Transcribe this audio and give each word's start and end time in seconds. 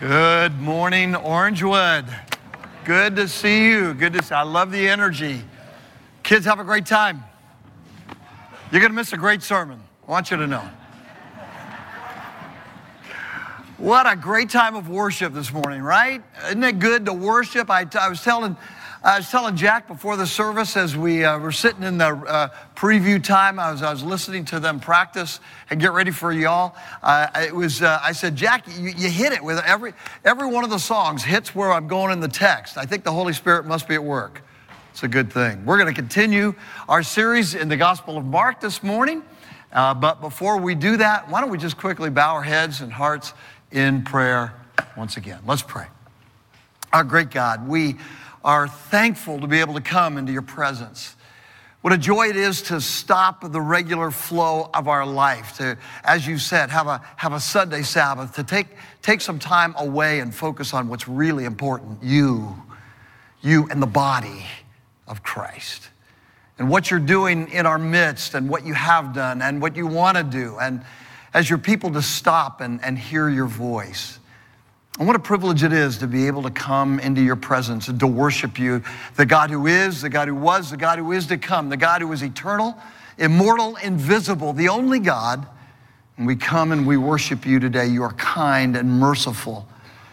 Good 0.00 0.60
morning, 0.60 1.14
Orangewood. 1.14 2.06
Good 2.84 3.16
to 3.16 3.26
see 3.26 3.64
you. 3.66 3.94
Good 3.94 4.12
to 4.12 4.22
see. 4.22 4.32
I 4.32 4.42
love 4.42 4.70
the 4.70 4.88
energy. 4.88 5.42
Kids, 6.22 6.46
have 6.46 6.60
a 6.60 6.64
great 6.64 6.86
time. 6.86 7.24
You're 8.70 8.80
going 8.80 8.92
to 8.92 8.94
miss 8.94 9.12
a 9.12 9.16
great 9.16 9.42
sermon. 9.42 9.82
I 10.06 10.10
want 10.12 10.30
you 10.30 10.36
to 10.36 10.46
know. 10.46 10.62
What 13.76 14.08
a 14.08 14.14
great 14.14 14.50
time 14.50 14.76
of 14.76 14.88
worship 14.88 15.32
this 15.32 15.52
morning, 15.52 15.82
right? 15.82 16.22
Isn't 16.46 16.62
it 16.62 16.78
good 16.78 17.04
to 17.06 17.12
worship? 17.12 17.68
I, 17.68 17.84
I 17.98 18.08
was 18.08 18.22
telling 18.22 18.56
I 19.02 19.18
was 19.18 19.30
telling 19.30 19.54
Jack 19.54 19.86
before 19.86 20.16
the 20.16 20.26
service 20.26 20.76
as 20.76 20.96
we 20.96 21.24
uh, 21.24 21.38
were 21.38 21.52
sitting 21.52 21.84
in 21.84 21.98
the 21.98 22.08
uh, 22.08 22.48
preview 22.74 23.22
time, 23.22 23.60
I 23.60 23.70
was, 23.70 23.80
I 23.80 23.92
was 23.92 24.02
listening 24.02 24.44
to 24.46 24.58
them 24.58 24.80
practice 24.80 25.38
and 25.70 25.80
get 25.80 25.92
ready 25.92 26.10
for 26.10 26.32
y'all. 26.32 26.74
Uh, 27.00 27.28
it 27.36 27.54
was, 27.54 27.80
uh, 27.80 28.00
I 28.02 28.10
said, 28.10 28.34
Jack, 28.34 28.66
you, 28.66 28.88
you, 28.96 29.08
hit 29.08 29.32
it 29.32 29.44
with 29.44 29.62
every, 29.64 29.92
every 30.24 30.48
one 30.48 30.64
of 30.64 30.70
the 30.70 30.80
songs 30.80 31.22
hits 31.22 31.54
where 31.54 31.72
I'm 31.72 31.86
going 31.86 32.12
in 32.12 32.18
the 32.18 32.28
text. 32.28 32.76
I 32.76 32.86
think 32.86 33.04
the 33.04 33.12
Holy 33.12 33.32
Spirit 33.32 33.66
must 33.66 33.86
be 33.86 33.94
at 33.94 34.02
work. 34.02 34.42
It's 34.90 35.04
a 35.04 35.08
good 35.08 35.32
thing. 35.32 35.64
We're 35.64 35.78
going 35.78 35.94
to 35.94 36.00
continue 36.00 36.56
our 36.88 37.04
series 37.04 37.54
in 37.54 37.68
the 37.68 37.76
Gospel 37.76 38.18
of 38.18 38.24
Mark 38.24 38.60
this 38.60 38.82
morning. 38.82 39.22
Uh, 39.72 39.94
but 39.94 40.20
before 40.20 40.56
we 40.56 40.74
do 40.74 40.96
that, 40.96 41.30
why 41.30 41.40
don't 41.40 41.50
we 41.50 41.58
just 41.58 41.76
quickly 41.76 42.10
bow 42.10 42.34
our 42.34 42.42
heads 42.42 42.80
and 42.80 42.92
hearts 42.92 43.32
in 43.70 44.02
prayer 44.02 44.54
once 44.96 45.16
again? 45.16 45.38
Let's 45.46 45.62
pray. 45.62 45.86
Our 46.92 47.04
great 47.04 47.30
God, 47.30 47.68
we 47.68 47.96
are 48.44 48.68
thankful 48.68 49.40
to 49.40 49.46
be 49.46 49.60
able 49.60 49.74
to 49.74 49.80
come 49.80 50.16
into 50.16 50.32
your 50.32 50.42
presence. 50.42 51.14
What 51.80 51.92
a 51.92 51.98
joy 51.98 52.28
it 52.28 52.36
is 52.36 52.62
to 52.62 52.80
stop 52.80 53.52
the 53.52 53.60
regular 53.60 54.10
flow 54.10 54.68
of 54.74 54.88
our 54.88 55.06
life, 55.06 55.56
to, 55.58 55.78
as 56.02 56.26
you 56.26 56.38
said, 56.38 56.70
have 56.70 56.88
a, 56.88 57.00
have 57.16 57.32
a 57.32 57.40
Sunday 57.40 57.82
Sabbath, 57.82 58.34
to 58.34 58.42
take, 58.42 58.66
take 59.00 59.20
some 59.20 59.38
time 59.38 59.74
away 59.78 60.18
and 60.18 60.34
focus 60.34 60.74
on 60.74 60.88
what's 60.88 61.06
really 61.06 61.44
important 61.44 62.02
you, 62.02 62.60
you 63.42 63.68
and 63.70 63.80
the 63.80 63.86
body 63.86 64.44
of 65.06 65.22
Christ. 65.22 65.88
And 66.58 66.68
what 66.68 66.90
you're 66.90 66.98
doing 66.98 67.48
in 67.50 67.64
our 67.64 67.78
midst, 67.78 68.34
and 68.34 68.48
what 68.48 68.66
you 68.66 68.74
have 68.74 69.14
done, 69.14 69.40
and 69.40 69.62
what 69.62 69.76
you 69.76 69.86
want 69.86 70.16
to 70.16 70.24
do, 70.24 70.58
and 70.60 70.82
as 71.32 71.48
your 71.48 71.58
people 71.58 71.92
to 71.92 72.02
stop 72.02 72.60
and, 72.60 72.82
and 72.84 72.98
hear 72.98 73.28
your 73.28 73.46
voice. 73.46 74.18
And 74.98 75.06
what 75.06 75.14
a 75.14 75.20
privilege 75.20 75.62
it 75.62 75.72
is 75.72 75.98
to 75.98 76.08
be 76.08 76.26
able 76.26 76.42
to 76.42 76.50
come 76.50 76.98
into 76.98 77.22
your 77.22 77.36
presence 77.36 77.86
and 77.86 78.00
to 78.00 78.06
worship 78.06 78.58
you, 78.58 78.82
the 79.14 79.24
God 79.24 79.50
who 79.50 79.68
is, 79.68 80.02
the 80.02 80.08
God 80.08 80.26
who 80.26 80.34
was, 80.34 80.70
the 80.70 80.76
God 80.76 80.98
who 80.98 81.12
is 81.12 81.26
to 81.28 81.38
come, 81.38 81.68
the 81.68 81.76
God 81.76 82.00
who 82.00 82.12
is 82.12 82.22
eternal, 82.22 82.76
immortal, 83.16 83.76
invisible, 83.76 84.52
the 84.52 84.68
only 84.68 84.98
God. 84.98 85.46
And 86.16 86.26
we 86.26 86.34
come 86.34 86.72
and 86.72 86.84
we 86.84 86.96
worship 86.96 87.46
you 87.46 87.60
today. 87.60 87.86
You 87.86 88.02
are 88.02 88.12
kind 88.14 88.76
and 88.76 88.90
merciful. 88.90 89.68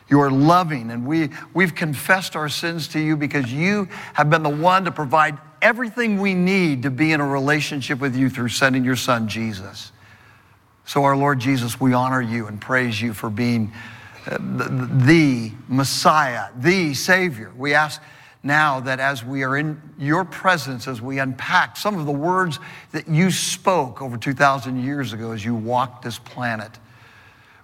You 0.08 0.22
are 0.22 0.30
loving, 0.30 0.92
and 0.92 1.08
we, 1.08 1.30
we've 1.56 1.74
confessed 1.74 2.36
our 2.36 2.48
sins 2.48 2.88
to 2.90 3.00
you 3.00 3.18
because 3.18 3.52
you 3.52 3.90
have 4.14 4.30
been 4.30 4.44
the 4.44 4.50
one 4.50 4.86
to 4.86 4.92
provide 4.92 5.36
everything 5.64 6.20
we 6.20 6.36
need 6.36 6.84
to 6.84 6.92
be 6.92 7.12
in 7.12 7.22
a 7.22 7.28
relationship 7.28 8.00
with 8.00 8.16
you 8.16 8.30
through 8.30 8.50
sending 8.50 8.86
your 8.86 8.96
son, 8.96 9.28
Jesus. 9.28 9.92
So, 10.86 11.04
our 11.06 11.18
Lord 11.18 11.40
Jesus, 11.40 11.82
we 11.82 11.94
honor 11.94 12.22
you 12.22 12.46
and 12.46 12.62
praise 12.62 13.02
you 13.02 13.16
for 13.16 13.32
being 13.32 13.74
the, 14.26 15.52
Messiah, 15.68 16.50
the 16.58 16.94
Savior. 16.94 17.52
We 17.58 17.74
ask 17.74 18.02
now 18.44 18.80
that 18.82 19.00
as 19.00 19.24
we 19.24 19.44
are 19.44 19.58
in 19.58 19.82
your 19.98 20.24
presence, 20.24 20.88
as 20.88 21.02
we 21.02 21.20
unpack 21.20 21.78
some 21.78 21.98
of 21.98 22.06
the 22.06 22.12
words 22.12 22.60
that 22.92 23.08
you 23.08 23.32
spoke 23.32 24.02
over 24.02 24.18
2,000 24.18 24.84
years 24.84 25.14
ago 25.14 25.32
as 25.32 25.44
you 25.44 25.56
walked 25.56 26.04
this 26.04 26.20
planet, 26.20 26.72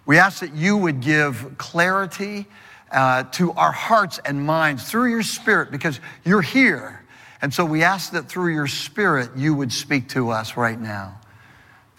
we 0.05 0.17
ask 0.17 0.39
that 0.39 0.53
you 0.55 0.77
would 0.77 0.99
give 0.99 1.55
clarity 1.57 2.47
uh, 2.91 3.23
to 3.23 3.51
our 3.53 3.71
hearts 3.71 4.19
and 4.25 4.43
minds 4.43 4.89
through 4.89 5.09
your 5.09 5.23
Spirit 5.23 5.71
because 5.71 5.99
you're 6.25 6.41
here. 6.41 7.05
And 7.41 7.53
so 7.53 7.63
we 7.63 7.83
ask 7.83 8.11
that 8.11 8.27
through 8.27 8.53
your 8.53 8.67
Spirit 8.67 9.29
you 9.35 9.53
would 9.53 9.71
speak 9.71 10.09
to 10.09 10.29
us 10.29 10.57
right 10.57 10.79
now. 10.79 11.20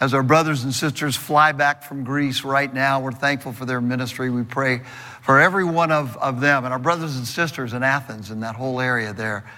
As 0.03 0.13
our 0.13 0.21
brothers 0.21 0.65
and 0.65 0.73
sisters 0.73 1.15
fly 1.15 1.53
back 1.53 1.81
from 1.81 2.03
Greece 2.03 2.43
right 2.43 2.73
now, 2.73 2.99
we're 2.99 3.13
thankful 3.13 3.53
for 3.53 3.63
their 3.63 3.79
ministry. 3.79 4.29
We 4.29 4.43
pray 4.43 4.81
for 5.21 5.39
every 5.39 5.63
one 5.63 5.93
of, 5.93 6.17
of 6.17 6.41
them 6.41 6.65
and 6.65 6.73
our 6.73 6.79
brothers 6.79 7.15
and 7.15 7.25
sisters 7.25 7.71
in 7.71 7.83
Athens 7.83 8.29
and 8.29 8.43
that 8.43 8.57
whole 8.57 8.81
area 8.81 9.13
there. 9.13 9.49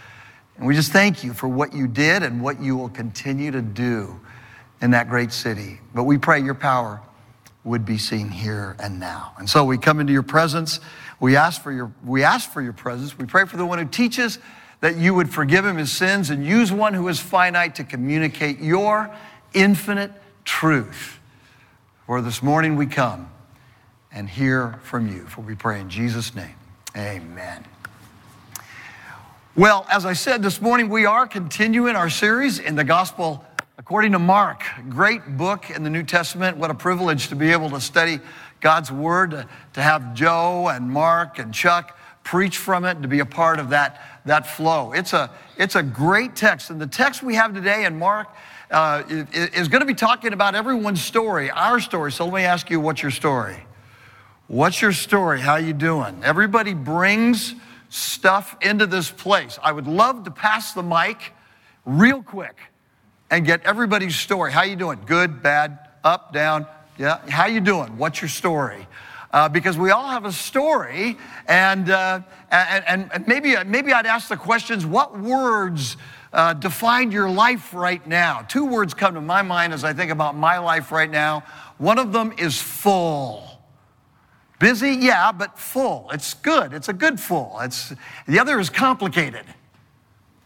And 0.58 0.68
we 0.68 0.76
just 0.76 0.92
thank 0.92 1.24
you 1.24 1.34
for 1.34 1.48
what 1.48 1.74
you 1.74 1.88
did 1.88 2.22
and 2.22 2.44
what 2.44 2.62
you 2.62 2.78
will 2.78 2.90
continue 2.90 3.50
to 3.50 3.62
do 3.64 4.20
in 4.82 4.92
that 4.92 5.10
great 5.10 5.32
city. 5.32 5.80
But 5.96 6.04
we 6.04 6.20
pray 6.20 6.44
your 6.44 6.54
power 6.54 7.02
would 7.64 7.84
be 7.84 7.98
seen 7.98 8.30
here 8.30 8.76
and 8.78 9.00
now. 9.00 9.34
And 9.40 9.50
so 9.50 9.66
we 9.66 9.80
come 9.80 10.00
into 10.00 10.14
your 10.14 10.22
presence. 10.22 10.80
We 11.20 11.38
ask 11.38 11.60
for 11.60 11.72
your, 11.72 11.92
we 12.06 12.22
ask 12.22 12.52
for 12.52 12.62
your 12.62 12.74
presence. 12.74 13.18
We 13.18 13.26
pray 13.26 13.46
for 13.46 13.58
the 13.58 13.66
one 13.66 13.80
who 13.80 13.86
teaches 13.86 14.38
that 14.82 14.96
you 14.96 15.16
would 15.16 15.34
forgive 15.34 15.66
him 15.66 15.78
his 15.78 15.92
sins 15.92 16.30
and 16.30 16.46
use 16.46 16.72
one 16.72 16.94
who 16.94 17.08
is 17.08 17.20
finite 17.20 17.74
to 17.76 17.84
communicate 17.84 18.60
your 18.60 19.10
infinite 19.52 20.12
truth. 20.46 21.20
For 22.06 22.22
this 22.22 22.42
morning 22.42 22.76
we 22.76 22.86
come 22.86 23.30
and 24.12 24.30
hear 24.30 24.80
from 24.84 25.10
you. 25.10 25.26
For 25.26 25.42
we 25.42 25.56
pray 25.56 25.82
in 25.82 25.90
Jesus' 25.90 26.34
name. 26.34 26.56
Amen. 26.96 27.66
Well, 29.56 29.86
as 29.90 30.06
I 30.06 30.14
said 30.14 30.44
this 30.44 30.62
morning, 30.62 30.90
we 30.90 31.06
are 31.06 31.28
continuing 31.28 31.96
our 31.96 32.10
series 32.10 32.60
in 32.60 32.76
the 32.76 32.84
Gospel 32.84 33.44
according 33.78 34.14
to 34.14 34.20
Mark. 34.20 34.64
Great 34.90 35.38
book 35.38 35.70
in 35.70 35.84
the 35.84 35.90
New 35.90 36.04
Testament. 36.04 36.58
What 36.58 36.72
a 36.72 36.74
privilege 36.74 37.28
to 37.30 37.36
be 37.36 37.52
able 37.52 37.70
to 37.72 37.82
study 37.82 38.20
God's 38.62 38.92
Word, 38.92 39.48
to 39.74 39.82
have 39.82 40.14
Joe 40.14 40.70
and 40.70 40.90
Mark 40.90 41.40
and 41.40 41.54
Chuck 41.54 41.98
preach 42.24 42.58
from 42.58 42.84
it, 42.86 43.02
to 43.02 43.08
be 43.08 43.20
a 43.20 43.26
part 43.26 43.60
of 43.60 43.70
that, 43.70 44.22
that 44.26 44.48
flow. 44.48 44.92
It's 44.92 45.14
a, 45.14 45.30
it's 45.58 45.76
a 45.76 45.84
great 45.84 46.36
text. 46.36 46.70
And 46.70 46.82
the 46.82 46.88
text 46.88 47.22
we 47.22 47.36
have 47.36 47.54
today 47.54 47.86
in 47.86 48.00
Mark 48.00 48.28
uh, 48.72 49.04
is 49.08 49.68
going 49.68 49.82
to 49.82 49.86
be 49.86 49.94
talking 49.94 50.34
about 50.34 50.56
everyone's 50.56 51.02
story, 51.02 51.52
our 51.52 51.80
story. 51.80 52.12
So 52.12 52.26
let 52.26 52.34
me 52.34 52.44
ask 52.44 52.70
you, 52.70 52.80
what's 52.80 53.02
your 53.02 53.12
story? 53.12 53.58
What's 54.48 54.82
your 54.82 54.94
story? 54.94 55.42
How 55.42 55.56
you 55.56 55.74
doing? 55.74 56.22
Everybody 56.24 56.74
brings 56.74 57.56
stuff 57.90 58.56
into 58.62 58.86
this 58.86 59.10
place. 59.10 59.58
I 59.64 59.72
would 59.72 59.88
love 59.88 60.24
to 60.26 60.32
pass 60.32 60.74
the 60.74 60.84
mic 60.84 61.34
real 61.86 62.22
quick 62.22 62.58
and 63.32 63.46
get 63.46 63.64
everybody's 63.64 64.16
story. 64.16 64.52
How 64.52 64.64
you 64.64 64.76
doing? 64.76 65.00
Good, 65.06 65.42
bad, 65.42 65.80
up, 66.04 66.34
down? 66.34 66.68
Yeah. 66.98 67.20
How 67.30 67.48
you 67.48 67.62
doing? 67.62 67.98
What's 67.98 68.22
your 68.22 68.30
story? 68.30 68.88
Uh, 69.32 69.50
because 69.50 69.78
we 69.78 69.92
all 69.92 70.08
have 70.08 70.24
a 70.24 70.32
story, 70.32 71.18
and, 71.48 71.90
uh, 71.90 72.22
and, 72.52 73.12
and 73.12 73.28
maybe, 73.28 73.56
maybe 73.66 73.92
I'd 73.92 74.06
ask 74.06 74.30
the 74.30 74.38
questions 74.38 74.86
what 74.86 75.20
words 75.20 75.98
uh, 76.36 76.54
define 76.54 77.12
your 77.12 77.30
life 77.30 77.74
right 77.74 78.06
now. 78.06 78.42
Two 78.42 78.66
words 78.66 78.94
come 78.94 79.14
to 79.14 79.22
my 79.22 79.42
mind 79.42 79.72
as 79.74 79.86
I 79.86 79.94
think 79.94 80.12
about 80.12 80.36
my 80.36 80.60
life 80.60 80.92
right 80.92 81.10
now. 81.10 81.44
One 81.78 81.98
of 81.98 82.12
them 82.12 82.34
is 82.38 82.62
full. 82.62 83.62
Busy, 84.60 84.92
yeah, 84.92 85.32
but 85.32 85.58
full. 85.58 86.10
It's 86.12 86.34
good. 86.34 86.74
It's 86.74 86.90
a 86.90 86.94
good 86.94 87.22
full. 87.22 87.58
It's, 87.62 87.94
the 88.28 88.40
other 88.40 88.60
is 88.60 88.70
complicated. 88.70 89.46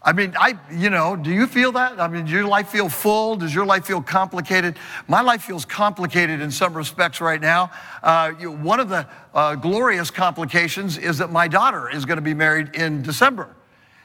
I 0.02 0.12
mean, 0.12 0.32
I, 0.38 0.58
you 0.72 0.90
know, 0.90 1.16
do 1.16 1.30
you 1.30 1.46
feel 1.48 1.72
that? 1.72 2.00
I 2.00 2.06
mean, 2.06 2.24
does 2.24 2.32
your 2.32 2.46
life 2.46 2.68
feel 2.68 2.88
full? 2.88 3.34
Does 3.36 3.52
your 3.52 3.66
life 3.66 3.84
feel 3.84 4.00
complicated? 4.00 4.76
My 5.08 5.20
life 5.22 5.42
feels 5.42 5.64
complicated 5.64 6.40
in 6.40 6.52
some 6.52 6.72
respects 6.72 7.20
right 7.20 7.40
now. 7.40 7.72
Uh, 8.02 8.32
you, 8.38 8.52
one 8.52 8.78
of 8.78 8.88
the 8.88 9.08
uh, 9.34 9.56
glorious 9.56 10.10
complications 10.10 10.98
is 10.98 11.18
that 11.18 11.32
my 11.32 11.48
daughter 11.48 11.90
is 11.90 12.04
going 12.04 12.16
to 12.16 12.22
be 12.22 12.32
married 12.32 12.76
in 12.76 13.02
December. 13.02 13.54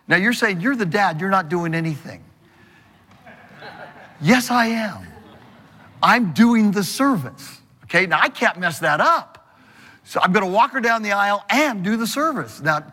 Now 0.07 0.17
you're 0.17 0.33
saying, 0.33 0.61
You're 0.61 0.75
the 0.75 0.85
dad, 0.85 1.19
you're 1.19 1.29
not 1.29 1.49
doing 1.49 1.73
anything. 1.73 2.23
yes, 4.21 4.51
I 4.51 4.67
am. 4.67 5.07
I'm 6.01 6.33
doing 6.33 6.71
the 6.71 6.83
service. 6.83 7.61
Okay, 7.85 8.05
now 8.05 8.19
I 8.21 8.29
can't 8.29 8.59
mess 8.59 8.79
that 8.79 9.01
up. 9.01 9.35
So 10.03 10.19
I'm 10.21 10.33
to 10.33 10.45
walk 10.45 10.71
her 10.71 10.81
down 10.81 11.01
the 11.01 11.13
aisle 11.13 11.43
and 11.49 11.83
do 11.83 11.97
the 11.97 12.05
service. 12.05 12.61
Now, 12.61 12.85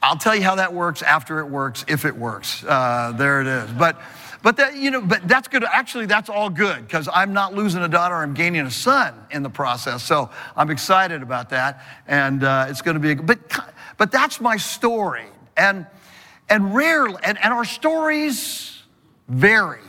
I'll 0.00 0.16
tell 0.16 0.36
you 0.36 0.42
how 0.42 0.54
that 0.54 0.72
works 0.72 1.02
after 1.02 1.40
it 1.40 1.46
works, 1.46 1.84
if 1.88 2.04
it 2.04 2.16
works. 2.16 2.62
Uh, 2.62 3.12
there 3.16 3.40
it 3.40 3.48
is. 3.48 3.72
But, 3.72 4.00
but 4.44 4.56
that, 4.58 4.76
you 4.76 4.92
know, 4.92 5.00
but 5.00 5.26
that's 5.26 5.48
good. 5.48 5.64
Actually, 5.64 6.06
that's 6.06 6.30
all 6.30 6.48
good 6.48 6.86
because 6.86 7.08
I'm 7.12 7.32
not 7.32 7.54
losing 7.54 7.82
a 7.82 7.88
daughter. 7.88 8.14
I'm 8.14 8.34
gaining 8.34 8.60
a 8.60 8.70
son 8.70 9.14
in 9.32 9.42
the 9.42 9.50
process. 9.50 10.04
So 10.04 10.30
I'm 10.56 10.70
excited 10.70 11.22
about 11.22 11.50
that, 11.50 11.82
and 12.06 12.44
uh, 12.44 12.66
it's 12.68 12.82
going 12.82 12.94
to 12.94 13.00
be. 13.00 13.10
A, 13.10 13.16
but, 13.16 13.38
but 13.96 14.12
that's 14.12 14.40
my 14.40 14.56
story, 14.56 15.26
and 15.56 15.84
and 16.48 16.74
rarely, 16.74 17.16
and, 17.22 17.38
and 17.42 17.52
our 17.52 17.64
stories 17.64 18.82
vary. 19.28 19.80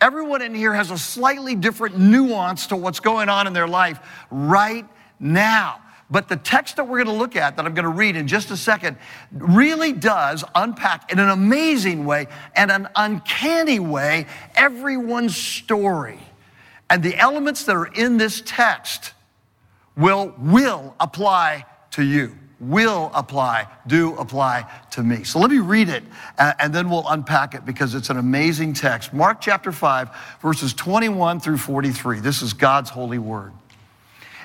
Everyone 0.00 0.42
in 0.42 0.54
here 0.54 0.74
has 0.74 0.90
a 0.90 0.98
slightly 0.98 1.54
different 1.54 1.98
nuance 1.98 2.66
to 2.68 2.76
what's 2.76 3.00
going 3.00 3.28
on 3.28 3.46
in 3.46 3.52
their 3.52 3.68
life 3.68 4.00
right 4.30 4.86
now. 5.18 5.80
But 6.10 6.28
the 6.28 6.36
text 6.36 6.76
that 6.76 6.86
we're 6.86 7.02
going 7.02 7.16
to 7.16 7.18
look 7.18 7.36
at, 7.36 7.56
that 7.56 7.64
I'm 7.64 7.74
going 7.74 7.84
to 7.84 7.88
read 7.88 8.14
in 8.14 8.28
just 8.28 8.50
a 8.50 8.56
second, 8.56 8.98
really 9.32 9.92
does 9.92 10.44
unpack 10.54 11.10
in 11.10 11.18
an 11.18 11.30
amazing 11.30 12.04
way 12.04 12.26
and 12.54 12.70
an 12.70 12.88
uncanny 12.94 13.78
way 13.78 14.26
everyone's 14.54 15.36
story. 15.36 16.18
And 16.90 17.02
the 17.02 17.16
elements 17.16 17.64
that 17.64 17.74
are 17.74 17.86
in 17.86 18.18
this 18.18 18.42
text 18.44 19.14
will, 19.96 20.34
will 20.38 20.94
apply 21.00 21.64
to 21.92 22.02
you. 22.02 22.36
Will 22.60 23.10
apply, 23.14 23.66
do 23.86 24.14
apply 24.16 24.70
to 24.92 25.02
me. 25.02 25.24
So 25.24 25.38
let 25.40 25.50
me 25.50 25.58
read 25.58 25.88
it 25.88 26.04
and 26.38 26.72
then 26.72 26.88
we'll 26.88 27.08
unpack 27.08 27.54
it 27.54 27.66
because 27.66 27.94
it's 27.94 28.10
an 28.10 28.16
amazing 28.16 28.74
text. 28.74 29.12
Mark 29.12 29.40
chapter 29.40 29.72
5, 29.72 30.08
verses 30.40 30.72
21 30.72 31.40
through 31.40 31.58
43. 31.58 32.20
This 32.20 32.42
is 32.42 32.52
God's 32.52 32.90
holy 32.90 33.18
word. 33.18 33.52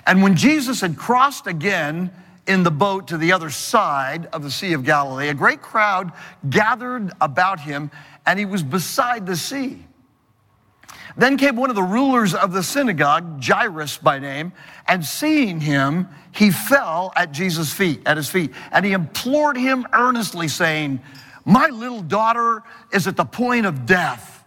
And 0.08 0.24
when 0.24 0.36
Jesus 0.36 0.82
had 0.82 0.98
crossed 0.98 1.46
again 1.46 2.12
in 2.48 2.64
the 2.64 2.72
boat 2.72 3.10
to 3.10 3.18
the 3.18 3.32
other 3.32 3.52
side 3.52 4.26
of 4.28 4.42
the 4.42 4.50
Sea 4.50 4.74
of 4.74 4.84
Galilee, 4.84 5.28
a 5.28 5.36
great 5.36 5.62
crowd 5.62 6.12
gathered 6.50 7.12
about 7.22 7.60
him 7.60 7.92
and 8.26 8.40
he 8.40 8.46
was 8.46 8.64
beside 8.64 9.28
the 9.28 9.36
sea. 9.36 9.86
Then 11.20 11.36
came 11.36 11.58
one 11.58 11.70
of 11.70 11.76
the 11.76 11.84
rulers 11.84 12.34
of 12.34 12.54
the 12.54 12.64
synagogue, 12.64 13.44
Jairus 13.44 13.98
by 13.98 14.20
name, 14.20 14.54
and 14.88 15.04
seeing 15.04 15.60
him, 15.60 16.08
he 16.32 16.50
fell 16.50 17.12
at 17.14 17.34
Jesus' 17.34 17.74
feet, 17.74 18.02
at 18.06 18.16
his 18.16 18.30
feet, 18.30 18.52
and 18.72 18.86
he 18.86 18.94
implored 18.94 19.58
him 19.58 19.86
earnestly, 19.92 20.48
saying, 20.48 21.02
My 21.44 21.68
little 21.68 22.02
daughter 22.02 22.64
is 22.94 23.06
at 23.06 23.18
the 23.18 23.26
point 23.26 23.66
of 23.66 23.86
death. 23.86 24.46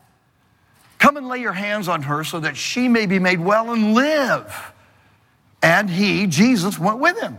Come 0.99 1.19
and 1.19 1.29
lay 1.29 1.41
your 1.41 1.53
hands 1.53 1.89
on 1.89 2.05
her 2.05 2.25
so 2.25 2.41
that 2.41 2.57
she 2.57 2.89
may 2.89 3.05
be 3.05 3.19
made 3.19 3.39
well 3.39 3.71
and 3.75 3.93
live. 3.93 4.73
And 5.63 5.91
he, 5.91 6.27
Jesus, 6.27 6.79
went 6.79 7.01
with 7.01 7.21
him. 7.21 7.39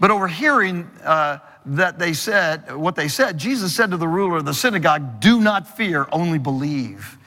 But 0.00 0.10
overhearing, 0.10 0.90
uh, 1.04 1.38
that 1.66 1.98
they 1.98 2.14
said, 2.14 2.74
what 2.74 2.96
they 2.96 3.08
said, 3.08 3.38
Jesus 3.38 3.74
said 3.74 3.90
to 3.90 3.96
the 3.96 4.08
ruler 4.08 4.38
of 4.38 4.44
the 4.44 4.54
synagogue, 4.54 5.20
Do 5.20 5.40
not 5.40 5.76
fear, 5.76 6.08
only 6.10 6.38
believe. 6.38 7.18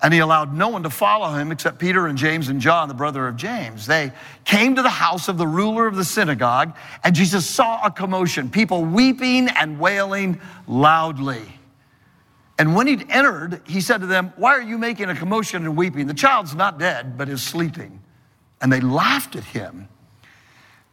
And 0.00 0.14
he 0.14 0.20
allowed 0.20 0.54
no 0.54 0.68
one 0.68 0.84
to 0.84 0.90
follow 0.90 1.34
him 1.34 1.50
except 1.50 1.80
Peter 1.80 2.06
and 2.06 2.16
James 2.16 2.48
and 2.48 2.60
John, 2.60 2.86
the 2.86 2.94
brother 2.94 3.26
of 3.26 3.34
James. 3.34 3.86
They 3.86 4.12
came 4.44 4.76
to 4.76 4.82
the 4.82 4.88
house 4.88 5.28
of 5.28 5.38
the 5.38 5.46
ruler 5.46 5.88
of 5.88 5.96
the 5.96 6.04
synagogue, 6.04 6.76
and 7.02 7.16
Jesus 7.16 7.48
saw 7.48 7.84
a 7.84 7.90
commotion, 7.90 8.48
people 8.48 8.84
weeping 8.84 9.48
and 9.48 9.80
wailing 9.80 10.40
loudly. 10.68 11.42
And 12.60 12.76
when 12.76 12.86
he'd 12.86 13.10
entered, 13.10 13.60
he 13.66 13.80
said 13.80 14.00
to 14.02 14.06
them, 14.06 14.32
Why 14.36 14.52
are 14.52 14.62
you 14.62 14.78
making 14.78 15.08
a 15.08 15.16
commotion 15.16 15.64
and 15.64 15.76
weeping? 15.76 16.06
The 16.06 16.14
child's 16.14 16.54
not 16.54 16.78
dead, 16.78 17.18
but 17.18 17.28
is 17.28 17.42
sleeping. 17.42 18.00
And 18.60 18.72
they 18.72 18.80
laughed 18.80 19.34
at 19.34 19.44
him. 19.44 19.88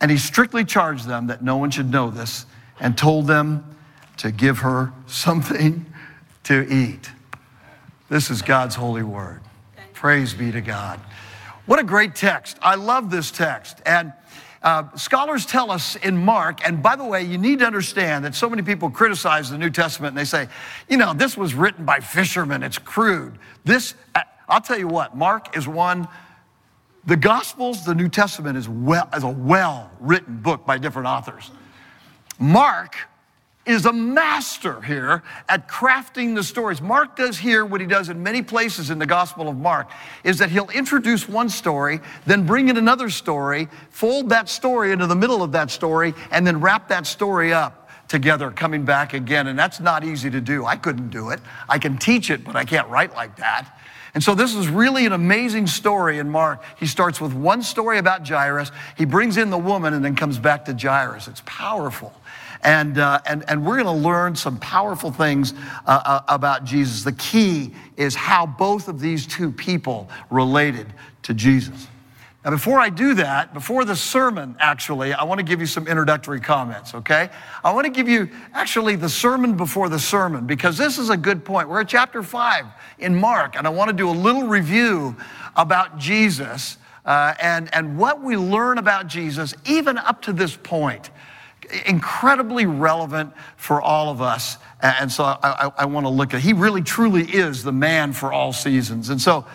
And 0.00 0.10
he 0.10 0.18
strictly 0.18 0.64
charged 0.64 1.06
them 1.06 1.28
that 1.28 1.42
no 1.42 1.56
one 1.56 1.70
should 1.70 1.90
know 1.90 2.10
this 2.10 2.46
and 2.80 2.96
told 2.96 3.26
them 3.26 3.76
to 4.18 4.30
give 4.30 4.58
her 4.58 4.92
something 5.06 5.86
to 6.44 6.66
eat. 6.72 7.10
This 8.08 8.30
is 8.30 8.42
God's 8.42 8.74
holy 8.74 9.02
word. 9.02 9.40
Praise 9.94 10.34
be 10.34 10.52
to 10.52 10.60
God. 10.60 11.00
What 11.66 11.80
a 11.80 11.84
great 11.84 12.14
text. 12.14 12.58
I 12.62 12.76
love 12.76 13.10
this 13.10 13.30
text. 13.30 13.80
And 13.84 14.12
uh, 14.62 14.94
scholars 14.96 15.46
tell 15.46 15.70
us 15.70 15.96
in 15.96 16.16
Mark, 16.16 16.66
and 16.66 16.82
by 16.82 16.96
the 16.96 17.04
way, 17.04 17.22
you 17.22 17.38
need 17.38 17.60
to 17.60 17.66
understand 17.66 18.24
that 18.24 18.34
so 18.34 18.48
many 18.48 18.62
people 18.62 18.90
criticize 18.90 19.50
the 19.50 19.58
New 19.58 19.70
Testament 19.70 20.10
and 20.12 20.18
they 20.18 20.24
say, 20.24 20.48
you 20.88 20.96
know, 20.96 21.14
this 21.14 21.36
was 21.36 21.54
written 21.54 21.84
by 21.84 22.00
fishermen, 22.00 22.62
it's 22.62 22.78
crude. 22.78 23.38
This, 23.64 23.94
uh, 24.14 24.20
I'll 24.48 24.60
tell 24.60 24.78
you 24.78 24.88
what, 24.88 25.16
Mark 25.16 25.56
is 25.56 25.66
one 25.66 26.08
the 27.06 27.16
Gospels, 27.16 27.84
the 27.84 27.94
New 27.94 28.08
Testament, 28.08 28.58
is, 28.58 28.68
well, 28.68 29.08
a 29.12 29.30
well 29.30 29.90
written 30.00 30.38
book 30.38 30.66
by 30.66 30.76
different 30.78 31.08
authors. 31.08 31.50
Mark 32.38 32.96
is 33.64 33.84
a 33.84 33.92
master 33.92 34.80
here 34.82 35.22
at 35.48 35.68
crafting 35.68 36.34
the 36.34 36.42
stories. 36.42 36.80
Mark 36.80 37.16
does 37.16 37.36
here 37.36 37.64
what 37.64 37.80
he 37.80 37.86
does 37.86 38.08
in 38.08 38.22
many 38.22 38.40
places 38.40 38.90
in 38.90 38.98
the 38.98 39.06
Gospel 39.06 39.48
of 39.48 39.56
Mark 39.56 39.90
is 40.22 40.38
that 40.38 40.50
he'll 40.50 40.70
introduce 40.70 41.28
one 41.28 41.48
story, 41.48 42.00
then 42.26 42.46
bring 42.46 42.68
in 42.68 42.76
another 42.76 43.10
story, 43.10 43.68
fold 43.90 44.28
that 44.28 44.48
story 44.48 44.92
into 44.92 45.06
the 45.06 45.16
middle 45.16 45.42
of 45.42 45.50
that 45.52 45.70
story, 45.70 46.14
and 46.30 46.46
then 46.46 46.60
wrap 46.60 46.88
that 46.88 47.06
story 47.06 47.52
up 47.52 47.90
together, 48.08 48.52
coming 48.52 48.84
back 48.84 49.14
again. 49.14 49.48
And 49.48 49.58
that's 49.58 49.80
not 49.80 50.04
easy 50.04 50.30
to 50.30 50.40
do. 50.40 50.64
I 50.64 50.76
couldn't 50.76 51.10
do 51.10 51.30
it. 51.30 51.40
I 51.68 51.78
can 51.78 51.98
teach 51.98 52.30
it, 52.30 52.44
but 52.44 52.54
I 52.54 52.64
can't 52.64 52.88
write 52.88 53.14
like 53.14 53.36
that. 53.36 53.80
And 54.16 54.24
so 54.24 54.34
this 54.34 54.54
is 54.54 54.66
really 54.68 55.04
an 55.04 55.12
amazing 55.12 55.66
story 55.66 56.18
in 56.18 56.30
Mark. 56.30 56.62
He 56.78 56.86
starts 56.86 57.20
with 57.20 57.34
one 57.34 57.62
story 57.62 57.98
about 57.98 58.26
Jairus. 58.26 58.72
He 58.96 59.04
brings 59.04 59.36
in 59.36 59.50
the 59.50 59.58
woman 59.58 59.92
and 59.92 60.02
then 60.02 60.16
comes 60.16 60.38
back 60.38 60.64
to 60.64 60.72
Jairus. 60.72 61.28
It's 61.28 61.42
powerful. 61.44 62.14
And, 62.62 62.96
uh, 62.96 63.20
and, 63.26 63.44
and 63.46 63.66
we're 63.66 63.74
going 63.74 63.94
to 63.94 64.08
learn 64.08 64.34
some 64.34 64.58
powerful 64.58 65.10
things 65.10 65.52
uh, 65.84 66.00
uh, 66.02 66.20
about 66.28 66.64
Jesus. 66.64 67.04
The 67.04 67.12
key 67.12 67.74
is 67.98 68.14
how 68.14 68.46
both 68.46 68.88
of 68.88 69.00
these 69.00 69.26
two 69.26 69.52
people 69.52 70.08
related 70.30 70.86
to 71.24 71.34
Jesus. 71.34 71.86
Now, 72.46 72.52
before 72.52 72.78
I 72.78 72.90
do 72.90 73.14
that, 73.14 73.52
before 73.52 73.84
the 73.84 73.96
sermon, 73.96 74.54
actually, 74.60 75.12
I 75.12 75.24
want 75.24 75.40
to 75.40 75.44
give 75.44 75.58
you 75.58 75.66
some 75.66 75.88
introductory 75.88 76.38
comments, 76.38 76.94
okay? 76.94 77.28
I 77.64 77.72
want 77.72 77.86
to 77.86 77.90
give 77.92 78.08
you 78.08 78.30
actually 78.54 78.94
the 78.94 79.08
sermon 79.08 79.56
before 79.56 79.88
the 79.88 79.98
sermon 79.98 80.46
because 80.46 80.78
this 80.78 80.96
is 80.96 81.10
a 81.10 81.16
good 81.16 81.44
point. 81.44 81.68
We're 81.68 81.80
at 81.80 81.88
chapter 81.88 82.22
five 82.22 82.66
in 83.00 83.16
Mark, 83.16 83.56
and 83.56 83.66
I 83.66 83.70
want 83.70 83.88
to 83.90 83.96
do 83.96 84.08
a 84.08 84.12
little 84.12 84.44
review 84.44 85.16
about 85.56 85.98
Jesus 85.98 86.78
uh, 87.04 87.34
and, 87.42 87.68
and 87.74 87.98
what 87.98 88.22
we 88.22 88.36
learn 88.36 88.78
about 88.78 89.08
Jesus, 89.08 89.52
even 89.64 89.98
up 89.98 90.22
to 90.22 90.32
this 90.32 90.56
point. 90.56 91.10
Incredibly 91.84 92.64
relevant 92.64 93.32
for 93.56 93.82
all 93.82 94.08
of 94.08 94.22
us. 94.22 94.56
And 94.80 95.10
so 95.10 95.24
I, 95.24 95.38
I, 95.42 95.72
I 95.78 95.84
want 95.86 96.06
to 96.06 96.10
look 96.10 96.32
at, 96.32 96.42
he 96.42 96.52
really 96.52 96.82
truly 96.82 97.24
is 97.24 97.64
the 97.64 97.72
man 97.72 98.12
for 98.12 98.32
all 98.32 98.52
seasons. 98.52 99.10
And 99.10 99.20
so, 99.20 99.46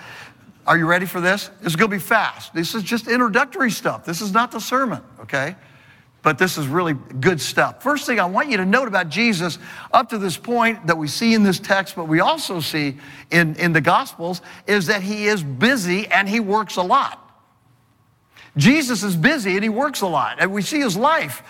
are 0.72 0.78
you 0.78 0.86
ready 0.86 1.06
for 1.06 1.20
this? 1.20 1.50
This 1.60 1.74
is 1.74 1.75
going 1.75 1.92
to 1.92 1.98
be 1.98 2.01
fast. 2.01 2.54
This 2.54 2.75
is 2.75 2.82
just 2.82 3.10
introductory 3.10 3.70
stuff. 3.70 4.06
This 4.06 4.22
is 4.22 4.32
not 4.32 4.54
the 4.54 4.62
sermon, 4.62 5.04
okay? 5.20 5.58
But 6.22 6.38
this 6.38 6.58
is 6.58 6.66
really 6.66 6.94
good 6.94 7.42
stuff. 7.42 7.84
First 7.84 8.06
thing 8.06 8.22
I 8.22 8.25
want 8.25 8.50
you 8.50 8.56
to 8.56 8.66
note 8.66 8.88
about 8.88 9.10
Jesus 9.10 9.60
up 9.92 10.08
to 10.12 10.18
this 10.18 10.38
point 10.38 10.88
that 10.88 10.98
we 10.98 11.10
see 11.10 11.34
in 11.34 11.44
this 11.44 11.60
text, 11.60 11.98
but 11.98 12.08
we 12.08 12.22
also 12.22 12.62
see 12.62 12.98
in, 13.32 13.56
in 13.58 13.74
the 13.74 13.82
Gospels, 13.82 14.42
is 14.66 14.88
that 14.88 15.01
he 15.01 15.28
is 15.28 15.44
busy 15.44 16.08
and 16.08 16.30
he 16.30 16.40
works 16.40 16.78
a 16.78 16.84
lot. 16.84 17.18
Jesus 18.56 19.04
is 19.04 19.18
busy 19.18 19.56
and 19.56 19.63
he 19.63 19.70
works 19.70 20.00
a 20.00 20.08
lot. 20.08 20.38
And 20.40 20.54
we 20.54 20.62
see 20.62 20.80
his 20.80 20.96
life. 20.96 21.44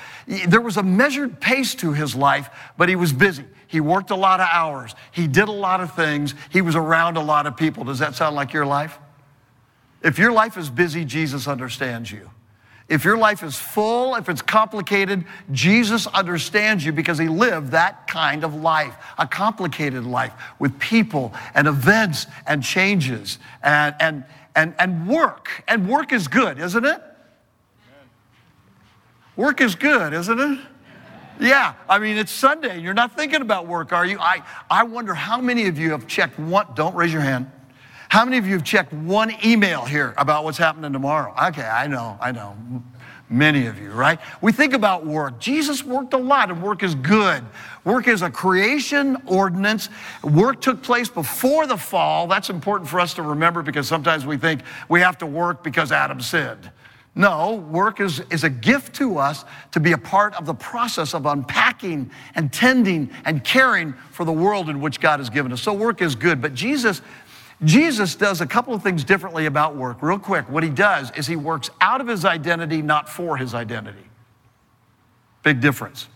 There 0.47 0.61
was 0.61 0.77
a 0.77 0.83
measured 0.83 1.39
pace 1.39 1.75
to 1.75 1.93
his 1.93 2.15
life, 2.15 2.49
but 2.75 2.89
he 2.89 2.95
was 2.95 3.13
busy. 3.13 3.45
He 3.67 3.81
worked 3.81 4.09
a 4.09 4.15
lot 4.15 4.39
of 4.39 4.47
hours. 4.51 4.95
He 5.11 5.27
did 5.27 5.47
a 5.47 5.51
lot 5.51 5.79
of 5.79 5.95
things. 5.95 6.33
He 6.49 6.61
was 6.61 6.75
around 6.75 7.17
a 7.17 7.21
lot 7.21 7.45
of 7.45 7.55
people. 7.55 7.83
Does 7.83 7.99
that 7.99 8.15
sound 8.15 8.35
like 8.35 8.51
your 8.51 8.65
life? 8.65 8.97
If 10.01 10.17
your 10.17 10.31
life 10.31 10.57
is 10.57 10.69
busy, 10.69 11.05
Jesus 11.05 11.47
understands 11.47 12.11
you. 12.11 12.29
If 12.91 13.05
your 13.05 13.17
life 13.17 13.41
is 13.41 13.55
full, 13.55 14.15
if 14.15 14.27
it's 14.27 14.41
complicated, 14.41 15.23
Jesus 15.51 16.07
understands 16.07 16.85
you 16.85 16.91
because 16.91 17.17
he 17.17 17.29
lived 17.29 17.71
that 17.71 18.05
kind 18.07 18.43
of 18.43 18.55
life, 18.55 18.93
a 19.17 19.25
complicated 19.25 20.05
life 20.05 20.33
with 20.59 20.77
people 20.77 21.33
and 21.55 21.69
events 21.69 22.27
and 22.45 22.61
changes 22.61 23.39
and, 23.63 23.95
and, 24.01 24.25
and, 24.55 24.75
and 24.77 25.07
work. 25.07 25.63
And 25.69 25.87
work 25.87 26.11
is 26.11 26.27
good, 26.27 26.59
isn't 26.59 26.83
it? 26.83 27.01
Work 29.37 29.61
is 29.61 29.75
good, 29.75 30.11
isn't 30.13 30.39
it? 30.39 30.59
Yeah, 31.39 31.75
I 31.87 31.97
mean, 31.97 32.17
it's 32.17 32.31
Sunday 32.31 32.81
you're 32.81 32.93
not 32.93 33.15
thinking 33.15 33.41
about 33.41 33.67
work, 33.67 33.93
are 33.93 34.05
you? 34.05 34.19
I, 34.19 34.43
I 34.69 34.83
wonder 34.83 35.13
how 35.13 35.39
many 35.39 35.67
of 35.67 35.79
you 35.79 35.91
have 35.91 36.07
checked 36.07 36.37
one, 36.37 36.67
don't 36.75 36.93
raise 36.93 37.13
your 37.13 37.21
hand. 37.21 37.49
How 38.11 38.25
many 38.25 38.37
of 38.37 38.45
you 38.45 38.51
have 38.55 38.65
checked 38.65 38.91
one 38.91 39.33
email 39.41 39.85
here 39.85 40.13
about 40.17 40.43
what's 40.43 40.57
happening 40.57 40.91
tomorrow? 40.91 41.33
Okay, 41.47 41.63
I 41.63 41.87
know, 41.87 42.17
I 42.19 42.33
know. 42.33 42.57
Many 43.29 43.67
of 43.67 43.79
you, 43.79 43.91
right? 43.91 44.19
We 44.41 44.51
think 44.51 44.73
about 44.73 45.05
work. 45.05 45.39
Jesus 45.39 45.85
worked 45.85 46.13
a 46.13 46.17
lot, 46.17 46.51
and 46.51 46.61
work 46.61 46.83
is 46.83 46.93
good. 46.93 47.41
Work 47.85 48.09
is 48.09 48.21
a 48.21 48.29
creation 48.29 49.15
ordinance. 49.27 49.87
Work 50.25 50.59
took 50.59 50.83
place 50.83 51.07
before 51.07 51.67
the 51.67 51.77
fall. 51.77 52.27
That's 52.27 52.49
important 52.49 52.89
for 52.89 52.99
us 52.99 53.13
to 53.13 53.21
remember 53.21 53.61
because 53.61 53.87
sometimes 53.87 54.25
we 54.25 54.35
think 54.35 54.59
we 54.89 54.99
have 54.99 55.17
to 55.19 55.25
work 55.25 55.63
because 55.63 55.93
Adam 55.93 56.19
sinned. 56.19 56.69
No, 57.13 57.55
work 57.55 57.99
is, 57.99 58.21
is 58.29 58.45
a 58.45 58.49
gift 58.49 58.95
to 58.95 59.17
us 59.17 59.43
to 59.71 59.81
be 59.81 59.91
a 59.91 59.97
part 59.97 60.33
of 60.35 60.45
the 60.45 60.53
process 60.53 61.13
of 61.13 61.25
unpacking 61.25 62.09
and 62.35 62.53
tending 62.53 63.09
and 63.25 63.43
caring 63.43 63.93
for 64.11 64.23
the 64.23 64.31
world 64.31 64.69
in 64.69 64.79
which 64.79 65.01
God 65.01 65.19
has 65.19 65.29
given 65.29 65.51
us. 65.51 65.61
So, 65.61 65.73
work 65.73 66.01
is 66.01 66.15
good. 66.15 66.41
But 66.41 66.53
Jesus 66.53 67.01
Jesus 67.63 68.15
does 68.15 68.41
a 68.41 68.47
couple 68.47 68.73
of 68.73 68.81
things 68.81 69.03
differently 69.03 69.45
about 69.45 69.75
work. 69.75 70.01
Real 70.01 70.17
quick, 70.17 70.49
what 70.49 70.63
he 70.63 70.69
does 70.69 71.11
is 71.11 71.27
he 71.27 71.35
works 71.35 71.69
out 71.79 72.01
of 72.01 72.07
his 72.07 72.25
identity, 72.25 72.81
not 72.81 73.07
for 73.07 73.37
his 73.37 73.53
identity. 73.53 74.05
Big 75.43 75.61
difference. 75.61 76.07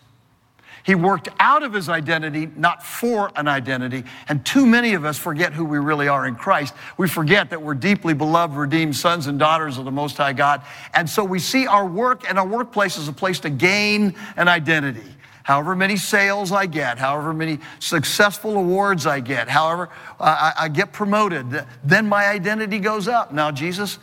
He 0.85 0.93
worked 0.93 1.29
out 1.39 1.63
of 1.63 1.73
his 1.73 1.89
identity, 1.89 2.47
not 2.55 2.83
for 2.83 3.31
an 3.35 3.47
identity. 3.47 4.03
And 4.29 4.45
too 4.45 4.67
many 4.67 4.93
of 4.93 5.03
us 5.03 5.17
forget 5.17 5.51
who 5.51 5.65
we 5.65 5.79
really 5.79 6.07
are 6.07 6.27
in 6.27 6.35
Christ. 6.35 6.75
We 6.97 7.07
forget 7.07 7.49
that 7.49 7.61
we're 7.61 7.73
deeply 7.73 8.13
beloved, 8.13 8.55
redeemed 8.55 8.95
sons 8.95 9.25
and 9.25 9.39
daughters 9.39 9.79
of 9.79 9.85
the 9.85 9.91
Most 9.91 10.17
High 10.17 10.33
God. 10.33 10.61
And 10.93 11.09
so 11.09 11.23
we 11.23 11.39
see 11.39 11.65
our 11.65 11.87
work 11.87 12.29
and 12.29 12.37
our 12.37 12.47
workplace 12.47 12.99
as 12.99 13.07
a 13.07 13.13
place 13.13 13.39
to 13.41 13.49
gain 13.49 14.13
an 14.37 14.47
identity 14.47 15.14
however 15.45 15.75
many 15.75 15.95
sales 15.95 16.51
I 16.51 16.65
get, 16.65 16.97
however 16.97 17.31
many 17.31 17.59
successful 17.77 18.57
awards 18.57 19.05
I 19.05 19.19
get, 19.19 19.47
however 19.47 19.89
I, 20.19 20.53
I 20.61 20.67
get 20.69 20.91
promoted, 20.91 21.63
then 21.83 22.09
my 22.09 22.25
identity 22.25 22.79
goes 22.79 23.07
up. 23.07 23.31
Now, 23.31 23.51
Jesus, 23.51 23.99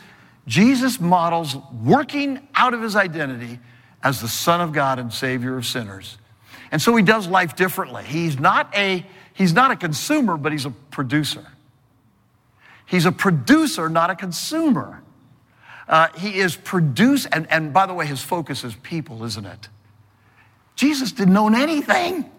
Jesus 0.47 1.01
models 1.01 1.57
working 1.83 2.47
out 2.55 2.73
of 2.73 2.81
his 2.81 2.95
identity 2.95 3.59
as 4.01 4.21
the 4.21 4.27
Son 4.29 4.61
of 4.61 4.71
God 4.71 4.99
and 4.99 5.11
Savior 5.11 5.57
of 5.57 5.65
sinners. 5.65 6.17
And 6.71 6.81
so 6.81 6.95
he 6.95 7.03
does 7.03 7.27
life 7.27 7.57
differently. 7.57 8.05
He's 8.05 8.39
not 8.39 8.73
a, 8.73 9.05
he's 9.33 9.51
not 9.51 9.69
a 9.69 9.75
consumer, 9.75 10.37
but 10.37 10.53
he's 10.53 10.65
a 10.65 10.71
producer. 10.71 11.45
He's 12.85 13.05
a 13.05 13.11
producer, 13.11 13.89
not 13.89 14.09
a 14.09 14.15
consumer. 14.15 15.03
Uh, 15.89 16.07
he 16.17 16.39
is 16.39 16.55
produce, 16.55 17.25
and, 17.25 17.51
and 17.51 17.73
by 17.73 17.85
the 17.85 17.93
way, 17.93 18.05
his 18.05 18.21
focus 18.21 18.63
is 18.63 18.75
people, 18.75 19.25
isn't 19.25 19.45
it? 19.45 19.67
Jesus 20.75 21.11
didn't 21.11 21.37
own 21.37 21.55
anything. 21.55 22.29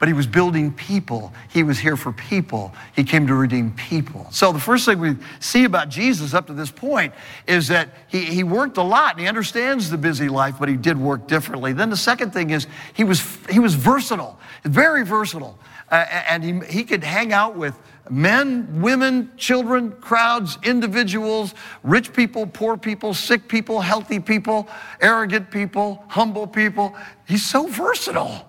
But 0.00 0.08
he 0.08 0.12
was 0.12 0.26
building 0.26 0.72
people. 0.72 1.32
He 1.50 1.62
was 1.62 1.78
here 1.78 1.96
for 1.96 2.12
people. 2.12 2.74
He 2.94 3.04
came 3.04 3.26
to 3.26 3.34
redeem 3.34 3.72
people. 3.72 4.26
So, 4.30 4.52
the 4.52 4.58
first 4.58 4.84
thing 4.84 4.98
we 4.98 5.16
see 5.40 5.64
about 5.64 5.88
Jesus 5.88 6.34
up 6.34 6.48
to 6.48 6.52
this 6.52 6.70
point 6.70 7.14
is 7.46 7.68
that 7.68 7.88
he, 8.08 8.24
he 8.24 8.44
worked 8.44 8.76
a 8.76 8.82
lot 8.82 9.12
and 9.12 9.20
he 9.20 9.28
understands 9.28 9.88
the 9.88 9.96
busy 9.96 10.28
life, 10.28 10.56
but 10.58 10.68
he 10.68 10.76
did 10.76 10.98
work 10.98 11.26
differently. 11.26 11.72
Then, 11.72 11.90
the 11.90 11.96
second 11.96 12.32
thing 12.32 12.50
is 12.50 12.66
he 12.92 13.04
was, 13.04 13.22
he 13.48 13.60
was 13.60 13.76
versatile, 13.76 14.38
very 14.64 15.06
versatile. 15.06 15.58
Uh, 15.90 16.04
and 16.28 16.42
he, 16.42 16.60
he 16.68 16.84
could 16.84 17.04
hang 17.04 17.32
out 17.32 17.56
with 17.56 17.78
men, 18.10 18.82
women, 18.82 19.30
children, 19.36 19.92
crowds, 19.92 20.58
individuals, 20.62 21.54
rich 21.82 22.12
people, 22.12 22.46
poor 22.46 22.76
people, 22.76 23.14
sick 23.14 23.48
people, 23.48 23.80
healthy 23.80 24.20
people, 24.20 24.68
arrogant 25.00 25.50
people, 25.50 26.04
humble 26.08 26.46
people. 26.46 26.94
He's 27.26 27.46
so 27.46 27.66
versatile. 27.66 28.48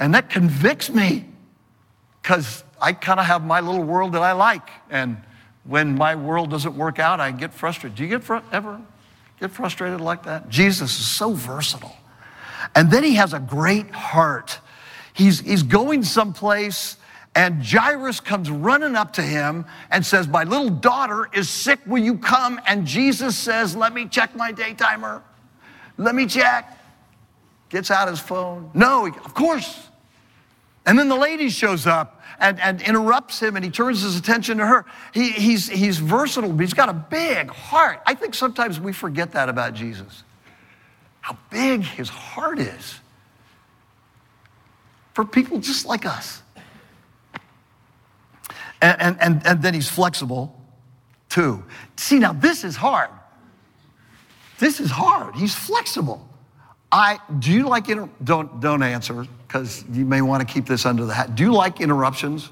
And 0.00 0.14
that 0.14 0.30
convicts 0.30 0.90
me 0.90 1.26
because 2.20 2.64
I 2.80 2.92
kind 2.92 3.20
of 3.20 3.26
have 3.26 3.44
my 3.44 3.60
little 3.60 3.84
world 3.84 4.12
that 4.14 4.22
I 4.22 4.32
like. 4.32 4.68
And 4.90 5.18
when 5.64 5.94
my 5.94 6.16
world 6.16 6.50
doesn't 6.50 6.76
work 6.76 6.98
out, 6.98 7.20
I 7.20 7.30
get 7.30 7.54
frustrated. 7.54 7.96
Do 7.96 8.02
you 8.02 8.08
get 8.08 8.24
fr- 8.24 8.38
ever 8.50 8.80
get 9.38 9.52
frustrated 9.52 10.00
like 10.00 10.24
that? 10.24 10.48
Jesus 10.48 10.98
is 10.98 11.08
so 11.08 11.32
versatile. 11.32 11.96
And 12.74 12.90
then 12.90 13.04
he 13.04 13.14
has 13.14 13.32
a 13.32 13.40
great 13.40 13.90
heart. 13.90 14.58
He's, 15.14 15.40
he's 15.40 15.62
going 15.62 16.02
someplace 16.02 16.96
and 17.34 17.64
Jairus 17.64 18.20
comes 18.20 18.50
running 18.50 18.94
up 18.94 19.14
to 19.14 19.22
him 19.22 19.64
and 19.90 20.04
says, 20.04 20.28
My 20.28 20.44
little 20.44 20.68
daughter 20.68 21.28
is 21.32 21.48
sick. 21.48 21.80
Will 21.86 22.02
you 22.02 22.18
come? 22.18 22.60
And 22.66 22.86
Jesus 22.86 23.38
says, 23.38 23.74
Let 23.74 23.94
me 23.94 24.06
check 24.06 24.36
my 24.36 24.52
day 24.52 24.74
timer. 24.74 25.22
Let 25.96 26.14
me 26.14 26.26
check. 26.26 26.78
Gets 27.70 27.90
out 27.90 28.08
his 28.08 28.20
phone. 28.20 28.70
No, 28.74 29.06
of 29.06 29.32
course. 29.32 29.88
And 30.84 30.98
then 30.98 31.08
the 31.08 31.16
lady 31.16 31.48
shows 31.48 31.86
up 31.86 32.20
and, 32.38 32.60
and 32.60 32.82
interrupts 32.82 33.40
him 33.40 33.56
and 33.56 33.64
he 33.64 33.70
turns 33.70 34.02
his 34.02 34.18
attention 34.18 34.58
to 34.58 34.66
her. 34.66 34.84
He, 35.14 35.30
he's, 35.30 35.68
he's 35.68 35.98
versatile, 35.98 36.52
but 36.52 36.60
he's 36.60 36.74
got 36.74 36.88
a 36.88 36.92
big 36.92 37.48
heart. 37.48 38.02
I 38.04 38.14
think 38.14 38.34
sometimes 38.34 38.80
we 38.80 38.92
forget 38.92 39.32
that 39.32 39.48
about 39.48 39.74
Jesus. 39.74 40.24
How 41.20 41.38
big 41.50 41.82
his 41.82 42.08
heart 42.08 42.58
is 42.58 42.98
for 45.14 45.24
people 45.24 45.58
just 45.58 45.86
like 45.86 46.04
us. 46.04 46.41
And, 48.82 49.16
and, 49.20 49.46
and 49.46 49.62
then 49.62 49.72
he's 49.74 49.88
flexible 49.88 50.60
too. 51.28 51.64
See, 51.96 52.18
now 52.18 52.32
this 52.32 52.64
is 52.64 52.76
hard. 52.76 53.08
This 54.58 54.80
is 54.80 54.90
hard. 54.90 55.34
He's 55.34 55.54
flexible. 55.54 56.28
I 56.90 57.18
do 57.38 57.50
you 57.52 57.68
like 57.68 57.88
inter- 57.88 58.10
don't 58.22 58.60
don't 58.60 58.82
answer 58.82 59.26
because 59.46 59.84
you 59.90 60.04
may 60.04 60.20
want 60.20 60.46
to 60.46 60.52
keep 60.52 60.66
this 60.66 60.84
under 60.84 61.06
the 61.06 61.14
hat. 61.14 61.34
Do 61.34 61.42
you 61.42 61.52
like 61.52 61.80
interruptions? 61.80 62.50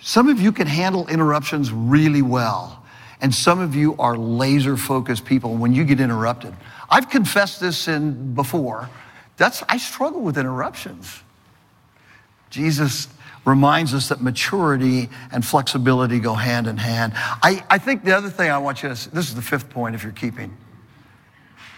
Some 0.00 0.28
of 0.28 0.40
you 0.40 0.52
can 0.52 0.68
handle 0.68 1.08
interruptions 1.08 1.72
really 1.72 2.22
well, 2.22 2.84
and 3.20 3.34
some 3.34 3.58
of 3.58 3.74
you 3.74 3.96
are 3.98 4.16
laser 4.16 4.76
focused 4.76 5.24
people. 5.24 5.56
When 5.56 5.72
you 5.72 5.84
get 5.84 6.00
interrupted, 6.00 6.54
I've 6.88 7.10
confessed 7.10 7.60
this 7.60 7.88
in 7.88 8.34
before. 8.34 8.88
That's 9.36 9.64
I 9.68 9.78
struggle 9.78 10.20
with 10.20 10.38
interruptions. 10.38 11.22
Jesus 12.50 13.08
reminds 13.46 13.94
us 13.94 14.08
that 14.08 14.20
maturity 14.20 15.08
and 15.30 15.44
flexibility 15.44 16.18
go 16.18 16.34
hand 16.34 16.66
in 16.66 16.76
hand. 16.76 17.12
I, 17.16 17.64
I 17.70 17.78
think 17.78 18.04
the 18.04 18.14
other 18.14 18.28
thing 18.28 18.50
I 18.50 18.58
want 18.58 18.82
you 18.82 18.88
to 18.88 19.10
this 19.14 19.28
is 19.28 19.34
the 19.34 19.42
fifth 19.42 19.70
point 19.70 19.94
if 19.94 20.02
you're 20.02 20.12
keeping. 20.12 20.54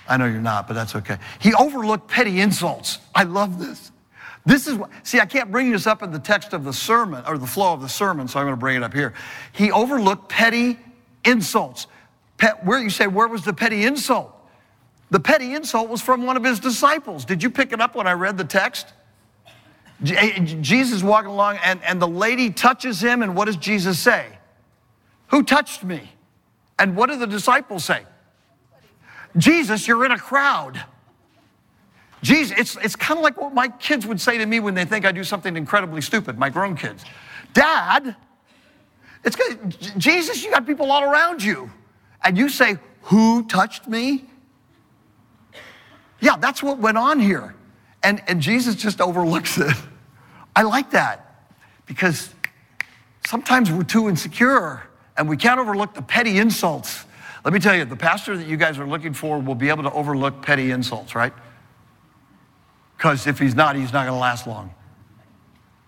I 0.08 0.16
know 0.16 0.24
you're 0.24 0.40
not, 0.40 0.66
but 0.66 0.74
that's 0.74 0.96
okay. 0.96 1.18
He 1.38 1.52
overlooked 1.52 2.08
petty 2.08 2.40
insults. 2.40 2.98
I 3.14 3.24
love 3.24 3.58
this. 3.60 3.92
This 4.46 4.66
is 4.66 4.76
what, 4.76 4.88
see, 5.02 5.20
I 5.20 5.26
can't 5.26 5.52
bring 5.52 5.70
this 5.70 5.86
up 5.86 6.02
in 6.02 6.10
the 6.10 6.18
text 6.18 6.54
of 6.54 6.64
the 6.64 6.72
sermon 6.72 7.22
or 7.26 7.36
the 7.36 7.46
flow 7.46 7.74
of 7.74 7.82
the 7.82 7.88
sermon, 7.88 8.26
so 8.28 8.40
I'm 8.40 8.46
going 8.46 8.56
to 8.56 8.60
bring 8.60 8.76
it 8.76 8.82
up 8.82 8.94
here. 8.94 9.12
He 9.52 9.70
overlooked 9.70 10.30
petty 10.30 10.78
insults. 11.26 11.86
Pet, 12.38 12.64
where 12.64 12.78
you 12.78 12.88
say, 12.88 13.06
where 13.06 13.28
was 13.28 13.44
the 13.44 13.52
petty 13.52 13.84
insult? 13.84 14.34
The 15.10 15.20
petty 15.20 15.54
insult 15.54 15.90
was 15.90 16.00
from 16.00 16.24
one 16.24 16.38
of 16.38 16.44
his 16.44 16.60
disciples. 16.60 17.26
Did 17.26 17.42
you 17.42 17.50
pick 17.50 17.72
it 17.72 17.80
up 17.80 17.94
when 17.94 18.06
I 18.06 18.12
read 18.12 18.38
the 18.38 18.44
text? 18.44 18.86
Eh, 20.06 20.38
Jesus 20.60 21.02
walking 21.02 21.30
along, 21.30 21.58
and, 21.64 21.82
and 21.82 22.00
the 22.00 22.08
lady 22.08 22.50
touches 22.50 23.02
him, 23.02 23.22
and 23.22 23.34
what 23.34 23.46
does 23.46 23.56
Jesus 23.56 23.98
say? 23.98 24.26
Who 25.28 25.42
touched 25.42 25.82
me? 25.82 26.12
And 26.78 26.94
what 26.94 27.10
do 27.10 27.18
the 27.18 27.26
disciples 27.26 27.84
say? 27.84 28.02
Jesus, 29.36 29.86
you're 29.88 30.04
in 30.04 30.12
a 30.12 30.18
crowd. 30.18 30.82
Jesus, 32.22 32.56
it's, 32.58 32.76
it's 32.76 32.96
kind 32.96 33.18
of 33.18 33.24
like 33.24 33.40
what 33.40 33.52
my 33.52 33.68
kids 33.68 34.06
would 34.06 34.20
say 34.20 34.38
to 34.38 34.46
me 34.46 34.60
when 34.60 34.74
they 34.74 34.84
think 34.84 35.04
I 35.04 35.12
do 35.12 35.24
something 35.24 35.56
incredibly 35.56 36.00
stupid, 36.00 36.38
my 36.38 36.48
grown 36.48 36.76
kids. 36.76 37.04
Dad, 37.52 38.16
it's 39.24 39.36
good. 39.36 39.76
Jesus, 39.98 40.44
you 40.44 40.50
got 40.50 40.66
people 40.66 40.90
all 40.90 41.02
around 41.02 41.42
you. 41.42 41.70
And 42.22 42.36
you 42.36 42.48
say, 42.48 42.78
Who 43.02 43.44
touched 43.46 43.86
me? 43.86 44.24
Yeah, 46.20 46.36
that's 46.36 46.62
what 46.62 46.78
went 46.78 46.98
on 46.98 47.20
here. 47.20 47.54
And, 48.02 48.22
and 48.26 48.40
Jesus 48.40 48.74
just 48.74 49.00
overlooks 49.00 49.58
it. 49.58 49.76
I 50.58 50.62
like 50.62 50.90
that 50.90 51.44
because 51.86 52.34
sometimes 53.24 53.70
we're 53.70 53.84
too 53.84 54.08
insecure 54.08 54.82
and 55.16 55.28
we 55.28 55.36
can't 55.36 55.60
overlook 55.60 55.94
the 55.94 56.02
petty 56.02 56.36
insults 56.38 57.04
Let 57.44 57.54
me 57.54 57.60
tell 57.60 57.76
you, 57.76 57.84
the 57.84 57.94
pastor 57.94 58.36
that 58.36 58.44
you 58.44 58.56
guys 58.56 58.76
are 58.76 58.86
looking 58.86 59.14
for 59.14 59.38
will 59.38 59.54
be 59.54 59.68
able 59.68 59.84
to 59.84 59.92
overlook 59.92 60.42
petty 60.42 60.72
insults, 60.72 61.14
right? 61.14 61.32
Because 62.96 63.28
if 63.28 63.38
he's 63.38 63.54
not, 63.54 63.76
he's 63.76 63.92
not 63.92 64.06
going 64.06 64.16
to 64.16 64.20
last 64.20 64.48
long. 64.48 64.74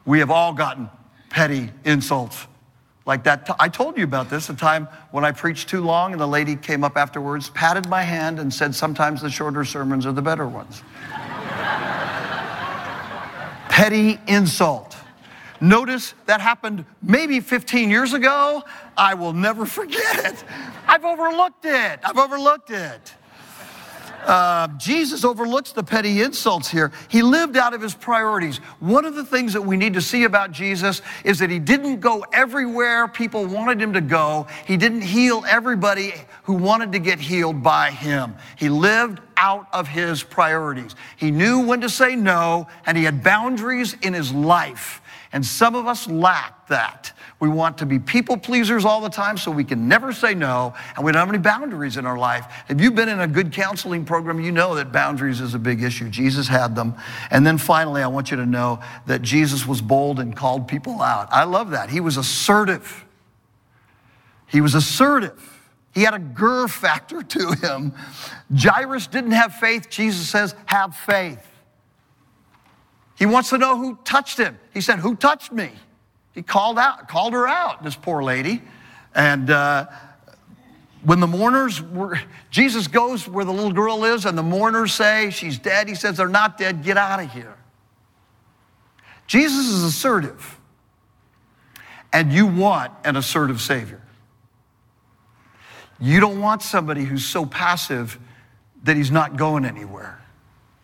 We 0.06 0.20
have 0.20 0.30
all 0.30 0.52
gotten 0.52 0.88
petty 1.30 1.70
insults 1.84 2.46
like 3.06 3.24
that. 3.24 3.50
I 3.58 3.68
told 3.68 3.98
you 3.98 4.04
about 4.04 4.30
this 4.30 4.50
a 4.50 4.54
time 4.54 4.86
when 5.10 5.24
I 5.24 5.32
preached 5.32 5.68
too 5.68 5.80
long, 5.80 6.12
and 6.12 6.20
the 6.20 6.28
lady 6.28 6.54
came 6.54 6.84
up 6.84 6.96
afterwards, 6.96 7.50
patted 7.50 7.88
my 7.88 8.02
hand, 8.02 8.38
and 8.38 8.54
said, 8.54 8.76
Sometimes 8.76 9.20
the 9.20 9.30
shorter 9.30 9.64
sermons 9.64 10.06
are 10.06 10.12
the 10.12 10.22
better 10.22 10.46
ones. 10.46 10.84
Petty 13.80 14.18
insult. 14.26 14.94
Notice 15.58 16.12
that 16.26 16.42
happened 16.42 16.84
maybe 17.00 17.40
15 17.40 17.88
years 17.88 18.12
ago. 18.12 18.62
I 18.94 19.14
will 19.14 19.32
never 19.32 19.64
forget 19.64 20.26
it. 20.26 20.44
I've 20.86 21.06
overlooked 21.06 21.64
it. 21.64 21.98
I've 22.04 22.18
overlooked 22.18 22.68
it. 22.68 23.14
Uh, 24.22 24.68
Jesus 24.76 25.24
overlooks 25.24 25.72
the 25.72 25.82
petty 25.82 26.22
insults 26.22 26.68
here. 26.68 26.92
He 27.08 27.22
lived 27.22 27.56
out 27.56 27.74
of 27.74 27.80
his 27.80 27.94
priorities. 27.94 28.58
One 28.78 29.04
of 29.04 29.14
the 29.14 29.24
things 29.24 29.52
that 29.54 29.62
we 29.62 29.76
need 29.76 29.94
to 29.94 30.02
see 30.02 30.24
about 30.24 30.52
Jesus 30.52 31.00
is 31.24 31.38
that 31.38 31.50
he 31.50 31.58
didn't 31.58 32.00
go 32.00 32.24
everywhere 32.32 33.08
people 33.08 33.46
wanted 33.46 33.80
him 33.80 33.92
to 33.94 34.00
go. 34.00 34.46
He 34.66 34.76
didn't 34.76 35.02
heal 35.02 35.44
everybody 35.48 36.12
who 36.42 36.54
wanted 36.54 36.92
to 36.92 36.98
get 36.98 37.18
healed 37.18 37.62
by 37.62 37.90
him. 37.90 38.34
He 38.56 38.68
lived 38.68 39.20
out 39.36 39.66
of 39.72 39.88
his 39.88 40.22
priorities. 40.22 40.94
He 41.16 41.30
knew 41.30 41.60
when 41.60 41.80
to 41.80 41.88
say 41.88 42.14
no, 42.14 42.68
and 42.84 42.96
he 42.96 43.04
had 43.04 43.22
boundaries 43.22 43.96
in 44.02 44.12
his 44.12 44.32
life. 44.32 45.00
And 45.32 45.44
some 45.44 45.74
of 45.74 45.86
us 45.86 46.08
lack 46.08 46.68
that. 46.68 47.12
We 47.40 47.48
want 47.48 47.78
to 47.78 47.86
be 47.86 47.98
people 47.98 48.36
pleasers 48.36 48.84
all 48.84 49.00
the 49.00 49.08
time 49.08 49.38
so 49.38 49.50
we 49.50 49.64
can 49.64 49.88
never 49.88 50.12
say 50.12 50.34
no, 50.34 50.74
and 50.94 51.04
we 51.04 51.10
don't 51.10 51.20
have 51.20 51.28
any 51.30 51.38
boundaries 51.38 51.96
in 51.96 52.04
our 52.04 52.18
life. 52.18 52.64
If 52.68 52.80
you've 52.80 52.94
been 52.94 53.08
in 53.08 53.20
a 53.20 53.26
good 53.26 53.50
counseling 53.50 54.04
program, 54.04 54.40
you 54.40 54.52
know 54.52 54.74
that 54.74 54.92
boundaries 54.92 55.40
is 55.40 55.54
a 55.54 55.58
big 55.58 55.82
issue. 55.82 56.10
Jesus 56.10 56.46
had 56.46 56.76
them. 56.76 56.94
And 57.30 57.46
then 57.46 57.56
finally, 57.56 58.02
I 58.02 58.08
want 58.08 58.30
you 58.30 58.36
to 58.36 58.46
know 58.46 58.80
that 59.06 59.22
Jesus 59.22 59.66
was 59.66 59.80
bold 59.80 60.20
and 60.20 60.36
called 60.36 60.68
people 60.68 61.00
out. 61.00 61.28
I 61.32 61.44
love 61.44 61.70
that. 61.70 61.88
He 61.88 62.00
was 62.00 62.18
assertive. 62.18 63.06
He 64.46 64.60
was 64.60 64.74
assertive. 64.74 65.58
He 65.94 66.02
had 66.02 66.14
a 66.14 66.18
gur 66.18 66.68
factor 66.68 67.22
to 67.22 67.52
him. 67.52 67.94
Jairus 68.54 69.06
didn't 69.06 69.32
have 69.32 69.54
faith. 69.54 69.88
Jesus 69.88 70.28
says, 70.28 70.54
have 70.66 70.94
faith. 70.94 71.46
He 73.20 73.26
wants 73.26 73.50
to 73.50 73.58
know 73.58 73.76
who 73.76 73.98
touched 74.02 74.38
him. 74.38 74.58
He 74.72 74.80
said, 74.80 74.98
Who 74.98 75.14
touched 75.14 75.52
me? 75.52 75.70
He 76.34 76.42
called 76.42 76.78
out, 76.78 77.08
called 77.08 77.32
her 77.32 77.46
out, 77.46 77.82
this 77.82 77.96
poor 77.96 78.22
lady. 78.22 78.62
And 79.14 79.50
uh, 79.50 79.86
when 81.02 81.20
the 81.20 81.26
mourners 81.26 81.82
were, 81.82 82.20
Jesus 82.50 82.86
goes 82.86 83.26
where 83.26 83.44
the 83.44 83.52
little 83.52 83.72
girl 83.72 84.04
is, 84.04 84.24
and 84.26 84.36
the 84.36 84.42
mourners 84.42 84.92
say 84.92 85.30
she's 85.30 85.58
dead. 85.58 85.88
He 85.88 85.94
says, 85.94 86.18
They're 86.18 86.28
not 86.28 86.58
dead, 86.58 86.84
get 86.84 86.96
out 86.96 87.20
of 87.20 87.32
here. 87.32 87.56
Jesus 89.26 89.68
is 89.68 89.82
assertive. 89.82 90.58
And 92.12 92.32
you 92.32 92.46
want 92.46 92.92
an 93.04 93.16
assertive 93.16 93.60
Savior. 93.60 94.02
You 96.00 96.18
don't 96.18 96.40
want 96.40 96.62
somebody 96.62 97.04
who's 97.04 97.24
so 97.24 97.46
passive 97.46 98.18
that 98.82 98.96
he's 98.96 99.10
not 99.10 99.36
going 99.36 99.64
anywhere. 99.64 100.20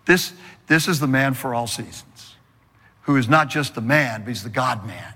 This, 0.05 0.33
this 0.69 0.87
is 0.87 1.01
the 1.01 1.07
man 1.09 1.35
for 1.35 1.55
all 1.55 1.67
seasons 1.67 2.37
who 3.03 3.17
is 3.17 3.29
not 3.29 3.49
just 3.49 3.75
the 3.75 3.81
man, 3.81 4.23
but 4.23 4.29
he's 4.29 4.43
the 4.43 4.51
God 4.51 4.87
man. 4.87 5.15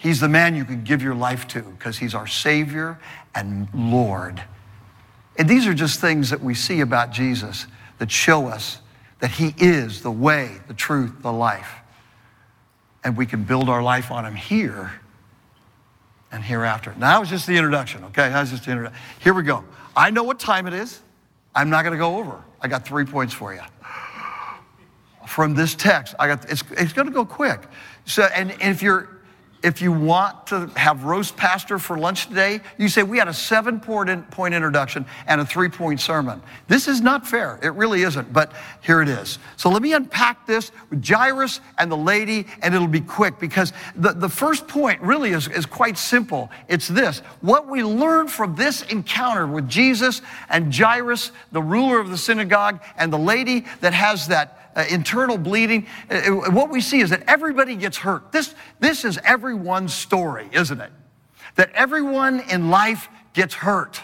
He's 0.00 0.18
the 0.18 0.30
man 0.30 0.56
you 0.56 0.64
can 0.64 0.82
give 0.82 1.02
your 1.02 1.14
life 1.14 1.46
to 1.48 1.60
because 1.60 1.98
he's 1.98 2.14
our 2.14 2.26
Savior 2.26 2.98
and 3.34 3.68
Lord. 3.74 4.42
And 5.36 5.46
these 5.46 5.66
are 5.66 5.74
just 5.74 6.00
things 6.00 6.30
that 6.30 6.40
we 6.40 6.54
see 6.54 6.80
about 6.80 7.12
Jesus 7.12 7.66
that 7.98 8.10
show 8.10 8.46
us 8.46 8.78
that 9.18 9.32
he 9.32 9.54
is 9.58 10.00
the 10.00 10.10
way, 10.10 10.56
the 10.68 10.74
truth, 10.74 11.20
the 11.20 11.30
life. 11.30 11.74
And 13.04 13.14
we 13.14 13.26
can 13.26 13.44
build 13.44 13.68
our 13.68 13.82
life 13.82 14.10
on 14.10 14.24
him 14.24 14.34
here 14.34 14.90
and 16.32 16.42
hereafter. 16.42 16.92
Now, 16.92 17.12
that 17.12 17.20
was 17.20 17.28
just 17.28 17.46
the 17.46 17.58
introduction, 17.58 18.02
okay? 18.04 18.30
That 18.30 18.40
was 18.40 18.52
just 18.52 18.64
the 18.64 18.70
introduction. 18.70 19.02
Here 19.22 19.34
we 19.34 19.42
go. 19.42 19.64
I 19.94 20.08
know 20.08 20.22
what 20.22 20.40
time 20.40 20.66
it 20.66 20.72
is. 20.72 20.98
I'm 21.54 21.68
not 21.68 21.82
going 21.82 21.92
to 21.92 21.98
go 21.98 22.16
over. 22.16 22.42
I 22.62 22.68
got 22.68 22.86
three 22.86 23.04
points 23.04 23.34
for 23.34 23.52
you 23.52 23.60
from 25.26 25.54
this 25.54 25.74
text. 25.74 26.14
I 26.18 26.26
got, 26.26 26.50
it's, 26.50 26.64
it's 26.70 26.94
going 26.94 27.06
to 27.06 27.12
go 27.12 27.26
quick. 27.26 27.60
So, 28.06 28.22
and, 28.34 28.50
and 28.52 28.74
if 28.74 28.82
you're, 28.82 29.19
if 29.62 29.82
you 29.82 29.92
want 29.92 30.46
to 30.48 30.66
have 30.76 31.04
roast 31.04 31.36
pastor 31.36 31.78
for 31.78 31.98
lunch 31.98 32.28
today, 32.28 32.60
you 32.78 32.88
say, 32.88 33.02
We 33.02 33.18
had 33.18 33.28
a 33.28 33.34
seven 33.34 33.80
point 33.80 34.08
introduction 34.54 35.04
and 35.26 35.40
a 35.40 35.44
three 35.44 35.68
point 35.68 36.00
sermon. 36.00 36.40
This 36.68 36.88
is 36.88 37.00
not 37.00 37.26
fair. 37.26 37.58
It 37.62 37.74
really 37.74 38.02
isn't, 38.02 38.32
but 38.32 38.52
here 38.80 39.02
it 39.02 39.08
is. 39.08 39.38
So 39.56 39.70
let 39.70 39.82
me 39.82 39.92
unpack 39.92 40.46
this 40.46 40.72
with 40.88 41.06
Jairus 41.06 41.60
and 41.78 41.90
the 41.92 41.96
lady, 41.96 42.46
and 42.62 42.74
it'll 42.74 42.88
be 42.88 43.00
quick 43.00 43.38
because 43.38 43.72
the, 43.94 44.12
the 44.12 44.28
first 44.28 44.66
point 44.66 45.00
really 45.02 45.30
is, 45.32 45.48
is 45.48 45.66
quite 45.66 45.98
simple. 45.98 46.50
It's 46.68 46.88
this 46.88 47.20
what 47.40 47.68
we 47.68 47.82
learn 47.82 48.28
from 48.28 48.54
this 48.54 48.82
encounter 48.82 49.46
with 49.46 49.68
Jesus 49.68 50.22
and 50.48 50.74
Jairus, 50.74 51.32
the 51.52 51.62
ruler 51.62 52.00
of 52.00 52.10
the 52.10 52.18
synagogue, 52.18 52.82
and 52.96 53.12
the 53.12 53.18
lady 53.18 53.66
that 53.80 53.92
has 53.92 54.28
that 54.28 54.59
uh, 54.76 54.84
internal 54.90 55.38
bleeding. 55.38 55.86
Uh, 56.10 56.14
uh, 56.14 56.50
what 56.50 56.70
we 56.70 56.80
see 56.80 57.00
is 57.00 57.10
that 57.10 57.22
everybody 57.26 57.76
gets 57.76 57.98
hurt. 57.98 58.32
This, 58.32 58.54
this 58.78 59.04
is 59.04 59.18
everyone's 59.24 59.94
story, 59.94 60.48
isn't 60.52 60.80
it? 60.80 60.92
That 61.56 61.72
everyone 61.72 62.40
in 62.50 62.70
life 62.70 63.08
gets 63.32 63.54
hurt. 63.54 64.02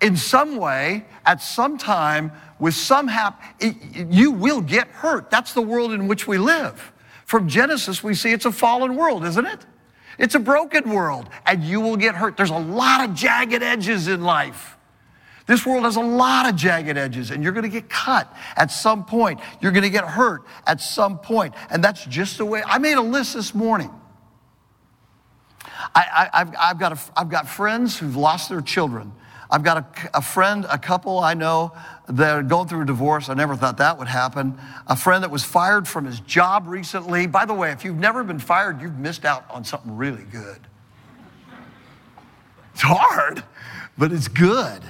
In 0.00 0.16
some 0.16 0.56
way, 0.56 1.04
at 1.26 1.42
some 1.42 1.76
time, 1.76 2.32
with 2.58 2.74
some 2.74 3.08
hap, 3.08 3.42
it, 3.60 3.76
you 4.10 4.30
will 4.30 4.60
get 4.60 4.88
hurt. 4.88 5.30
That's 5.30 5.52
the 5.52 5.62
world 5.62 5.92
in 5.92 6.08
which 6.08 6.26
we 6.26 6.38
live. 6.38 6.92
From 7.26 7.48
Genesis, 7.48 8.02
we 8.02 8.14
see 8.14 8.32
it's 8.32 8.46
a 8.46 8.52
fallen 8.52 8.96
world, 8.96 9.24
isn't 9.24 9.46
it? 9.46 9.66
It's 10.18 10.34
a 10.34 10.40
broken 10.40 10.90
world, 10.90 11.28
and 11.46 11.62
you 11.62 11.80
will 11.80 11.96
get 11.96 12.14
hurt. 12.14 12.36
There's 12.36 12.50
a 12.50 12.58
lot 12.58 13.08
of 13.08 13.14
jagged 13.14 13.62
edges 13.62 14.08
in 14.08 14.22
life. 14.22 14.76
This 15.50 15.66
world 15.66 15.82
has 15.82 15.96
a 15.96 16.00
lot 16.00 16.48
of 16.48 16.54
jagged 16.54 16.96
edges, 16.96 17.32
and 17.32 17.42
you're 17.42 17.50
going 17.50 17.64
to 17.64 17.68
get 17.68 17.88
cut 17.88 18.32
at 18.54 18.70
some 18.70 19.04
point. 19.04 19.40
You're 19.60 19.72
going 19.72 19.82
to 19.82 19.90
get 19.90 20.04
hurt 20.04 20.44
at 20.64 20.80
some 20.80 21.18
point. 21.18 21.54
And 21.70 21.82
that's 21.82 22.06
just 22.06 22.38
the 22.38 22.44
way. 22.44 22.62
I 22.64 22.78
made 22.78 22.98
a 22.98 23.02
list 23.02 23.34
this 23.34 23.52
morning. 23.52 23.90
I, 25.92 26.52
have 26.54 26.78
got, 26.78 26.92
a, 26.92 27.00
I've 27.16 27.30
got 27.30 27.48
friends 27.48 27.98
who've 27.98 28.14
lost 28.14 28.48
their 28.48 28.60
children. 28.60 29.12
I've 29.50 29.64
got 29.64 29.78
a, 29.78 30.18
a, 30.18 30.22
friend, 30.22 30.66
a 30.70 30.78
couple 30.78 31.18
I 31.18 31.34
know 31.34 31.72
that 32.08 32.36
are 32.36 32.44
going 32.44 32.68
through 32.68 32.82
a 32.82 32.86
divorce. 32.86 33.28
I 33.28 33.34
never 33.34 33.56
thought 33.56 33.78
that 33.78 33.98
would 33.98 34.06
happen. 34.06 34.56
A 34.86 34.94
friend 34.94 35.24
that 35.24 35.32
was 35.32 35.42
fired 35.42 35.88
from 35.88 36.04
his 36.04 36.20
job 36.20 36.68
recently. 36.68 37.26
By 37.26 37.44
the 37.44 37.54
way, 37.54 37.72
if 37.72 37.84
you've 37.84 37.98
never 37.98 38.22
been 38.22 38.38
fired, 38.38 38.80
you've 38.80 39.00
missed 39.00 39.24
out 39.24 39.50
on 39.50 39.64
something 39.64 39.96
really 39.96 40.22
good. 40.30 40.60
It's 42.72 42.82
hard, 42.82 43.42
but 43.98 44.12
it's 44.12 44.28
good. 44.28 44.84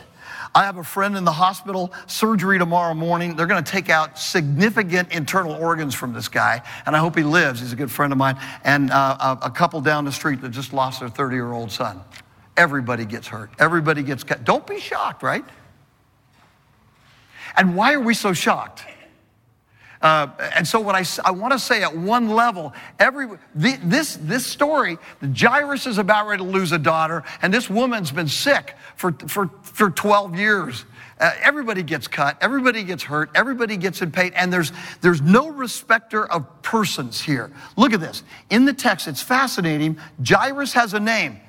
I 0.54 0.64
have 0.64 0.78
a 0.78 0.84
friend 0.84 1.16
in 1.16 1.24
the 1.24 1.32
hospital, 1.32 1.92
surgery 2.06 2.58
tomorrow 2.58 2.94
morning. 2.94 3.36
They're 3.36 3.46
going 3.46 3.62
to 3.62 3.70
take 3.70 3.88
out 3.88 4.18
significant 4.18 5.12
internal 5.12 5.52
organs 5.52 5.94
from 5.94 6.12
this 6.12 6.28
guy, 6.28 6.62
and 6.86 6.96
I 6.96 6.98
hope 6.98 7.16
he 7.16 7.22
lives. 7.22 7.60
He's 7.60 7.72
a 7.72 7.76
good 7.76 7.90
friend 7.90 8.12
of 8.12 8.18
mine. 8.18 8.36
And 8.64 8.90
uh, 8.90 9.36
a 9.42 9.50
couple 9.50 9.80
down 9.80 10.04
the 10.04 10.12
street 10.12 10.40
that 10.40 10.50
just 10.50 10.72
lost 10.72 11.00
their 11.00 11.08
30 11.08 11.36
year 11.36 11.52
old 11.52 11.70
son. 11.70 12.00
Everybody 12.56 13.04
gets 13.04 13.28
hurt. 13.28 13.50
Everybody 13.58 14.02
gets 14.02 14.24
cut. 14.24 14.44
Don't 14.44 14.66
be 14.66 14.80
shocked, 14.80 15.22
right? 15.22 15.44
And 17.56 17.76
why 17.76 17.94
are 17.94 18.00
we 18.00 18.14
so 18.14 18.32
shocked? 18.32 18.84
Uh, 20.02 20.28
and 20.56 20.66
so, 20.66 20.80
what 20.80 20.94
I, 20.94 21.04
I 21.26 21.30
want 21.30 21.52
to 21.52 21.58
say 21.58 21.82
at 21.82 21.94
one 21.94 22.30
level, 22.30 22.72
every 22.98 23.28
the, 23.54 23.78
this 23.84 24.16
this 24.22 24.46
story, 24.46 24.96
Jairus 25.36 25.86
is 25.86 25.98
about 25.98 26.26
ready 26.26 26.42
to 26.42 26.48
lose 26.48 26.72
a 26.72 26.78
daughter, 26.78 27.22
and 27.42 27.52
this 27.52 27.68
woman's 27.68 28.10
been 28.10 28.28
sick 28.28 28.76
for 28.96 29.12
for 29.26 29.48
for 29.62 29.90
12 29.90 30.38
years. 30.38 30.84
Uh, 31.18 31.32
everybody 31.42 31.82
gets 31.82 32.08
cut, 32.08 32.38
everybody 32.40 32.82
gets 32.82 33.02
hurt, 33.02 33.30
everybody 33.34 33.76
gets 33.76 34.00
in 34.00 34.10
pain, 34.10 34.32
and 34.34 34.50
there's 34.50 34.72
there's 35.02 35.20
no 35.20 35.50
respecter 35.50 36.24
of 36.32 36.62
persons 36.62 37.20
here. 37.20 37.52
Look 37.76 37.92
at 37.92 38.00
this 38.00 38.22
in 38.48 38.64
the 38.64 38.72
text; 38.72 39.06
it's 39.06 39.20
fascinating. 39.20 39.98
Jairus 40.26 40.72
has 40.72 40.94
a 40.94 41.00
name. 41.00 41.40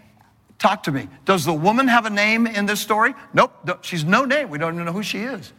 Talk 0.60 0.84
to 0.84 0.92
me. 0.92 1.08
Does 1.24 1.46
the 1.46 1.54
woman 1.54 1.88
have 1.88 2.06
a 2.06 2.10
name 2.10 2.46
in 2.48 2.66
this 2.66 2.82
story? 2.82 3.16
Nope. 3.34 3.80
She's 3.84 4.04
no 4.04 4.26
name. 4.26 4.50
We 4.50 4.58
don't 4.58 4.74
even 4.74 4.86
know 4.86 4.92
who 4.92 5.04
she 5.04 5.20
is. 5.20 5.54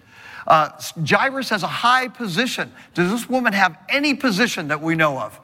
Uh, 0.47 0.71
Jairus 1.07 1.51
has 1.51 1.63
a 1.63 1.69
high 1.69 2.09
position. 2.09 2.73
Does 2.95 3.11
this 3.11 3.29
woman 3.29 3.53
have 3.53 3.79
any 3.89 4.15
position 4.15 4.69
that 4.69 4.81
we 4.81 4.95
know 4.95 5.19
of? 5.19 5.39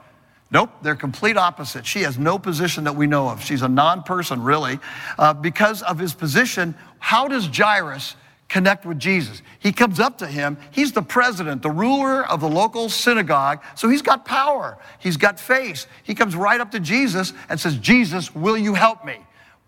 Nope, 0.50 0.70
they're 0.82 0.96
complete 0.96 1.37
opposite. 1.37 1.84
She 1.84 2.02
has 2.02 2.18
no 2.18 2.38
position 2.38 2.84
that 2.84 2.96
we 2.96 3.06
know 3.06 3.28
of. 3.28 3.44
She's 3.44 3.62
a 3.62 3.68
non 3.68 4.02
person, 4.02 4.42
really. 4.42 4.78
Uh, 5.18 5.34
because 5.34 5.82
of 5.82 5.98
his 5.98 6.14
position, 6.14 6.74
how 6.98 7.28
does 7.28 7.46
Jairus 7.46 8.16
connect 8.48 8.87
with 8.87 8.98
Jesus? 8.98 9.42
He 9.58 9.72
comes 9.72 10.00
up 10.00 10.16
to 10.18 10.26
him. 10.26 10.56
He's 10.70 10.92
the 10.92 11.02
president, 11.02 11.61
the 11.61 11.70
ruler 11.70 12.26
of 12.26 12.40
the 12.40 12.48
local 12.48 12.88
synagogue. 12.88 13.62
So 13.74 13.90
he's 13.90 14.00
got 14.00 14.24
power, 14.24 14.78
he's 14.98 15.18
got 15.18 15.38
face. 15.38 15.87
He 16.02 16.14
comes 16.14 16.34
right 16.34 16.61
up 16.61 16.70
to 16.70 16.80
Jesus 16.80 17.34
and 17.50 17.61
says, 17.61 17.76
Jesus, 17.76 18.34
will 18.34 18.56
you 18.56 18.72
help 18.72 19.04
me? 19.04 19.18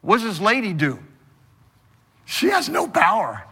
What 0.00 0.16
does 0.16 0.24
this 0.24 0.40
lady 0.40 0.72
do? 0.72 0.98
She 2.24 2.48
has 2.48 2.70
no 2.70 2.88
power. 2.88 3.44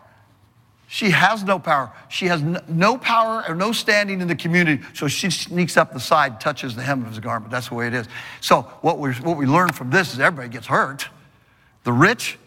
She 0.90 1.10
has 1.10 1.44
no 1.44 1.58
power. 1.58 1.92
She 2.08 2.26
has 2.26 2.42
no 2.66 2.96
power 2.96 3.44
or 3.46 3.54
no 3.54 3.72
standing 3.72 4.22
in 4.22 4.26
the 4.26 4.34
community. 4.34 4.82
So 4.94 5.06
she 5.06 5.28
sneaks 5.28 5.76
up 5.76 5.92
the 5.92 6.00
side, 6.00 6.40
touches 6.40 6.74
the 6.74 6.82
hem 6.82 7.02
of 7.02 7.10
his 7.10 7.20
garment. 7.20 7.50
That's 7.50 7.68
the 7.68 7.74
way 7.74 7.88
it 7.88 7.94
is. 7.94 8.08
So 8.40 8.62
what 8.80 8.98
we, 8.98 9.12
what 9.16 9.36
we 9.36 9.44
learn 9.44 9.70
from 9.74 9.90
this 9.90 10.14
is 10.14 10.18
everybody 10.18 10.48
gets 10.48 10.66
hurt. 10.66 11.06
The 11.84 11.92
rich, 11.92 12.38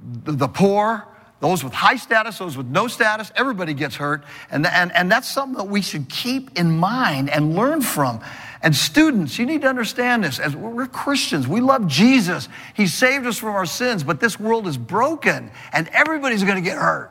the, 0.00 0.46
poor, 0.46 1.08
those 1.40 1.64
with 1.64 1.72
high 1.72 1.96
status, 1.96 2.38
those 2.38 2.56
with 2.56 2.68
no 2.68 2.86
status, 2.86 3.32
everybody 3.34 3.74
gets 3.74 3.96
hurt. 3.96 4.22
And, 4.48 4.64
and, 4.64 4.92
and 4.94 5.10
that's 5.10 5.28
something 5.28 5.58
that 5.58 5.68
we 5.68 5.82
should 5.82 6.08
keep 6.08 6.56
in 6.56 6.78
mind 6.78 7.30
and 7.30 7.56
learn 7.56 7.82
from. 7.82 8.20
And 8.62 8.76
students, 8.76 9.40
you 9.40 9.44
need 9.44 9.62
to 9.62 9.68
understand 9.68 10.22
this. 10.22 10.38
As 10.38 10.54
we're 10.54 10.86
Christians, 10.86 11.48
we 11.48 11.60
love 11.60 11.88
Jesus. 11.88 12.48
He 12.74 12.86
saved 12.86 13.26
us 13.26 13.38
from 13.38 13.56
our 13.56 13.66
sins, 13.66 14.04
but 14.04 14.20
this 14.20 14.38
world 14.38 14.68
is 14.68 14.78
broken 14.78 15.50
and 15.72 15.88
everybody's 15.88 16.44
going 16.44 16.62
to 16.62 16.68
get 16.70 16.78
hurt. 16.78 17.10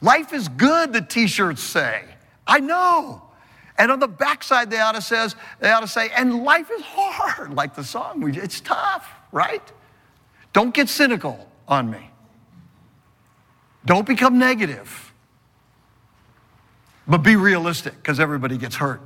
Life 0.00 0.32
is 0.32 0.48
good, 0.48 0.92
the 0.92 1.02
t-shirts 1.02 1.62
say. 1.62 2.04
I 2.46 2.60
know. 2.60 3.22
And 3.78 3.90
on 3.90 3.98
the 3.98 4.08
backside, 4.08 4.70
they 4.70 4.78
ought 4.78 4.92
to 4.92 5.02
says, 5.02 5.34
they 5.58 5.70
ought 5.70 5.80
to 5.80 5.88
say, 5.88 6.10
and 6.16 6.42
life 6.42 6.70
is 6.70 6.82
hard, 6.82 7.54
like 7.54 7.74
the 7.74 7.84
song. 7.84 8.22
It's 8.36 8.60
tough, 8.60 9.10
right? 9.32 9.62
Don't 10.52 10.74
get 10.74 10.88
cynical 10.88 11.48
on 11.68 11.90
me. 11.90 12.10
Don't 13.84 14.06
become 14.06 14.38
negative. 14.38 15.12
But 17.06 17.18
be 17.18 17.36
realistic, 17.36 17.94
because 17.96 18.20
everybody 18.20 18.58
gets 18.58 18.76
hurt. 18.76 19.00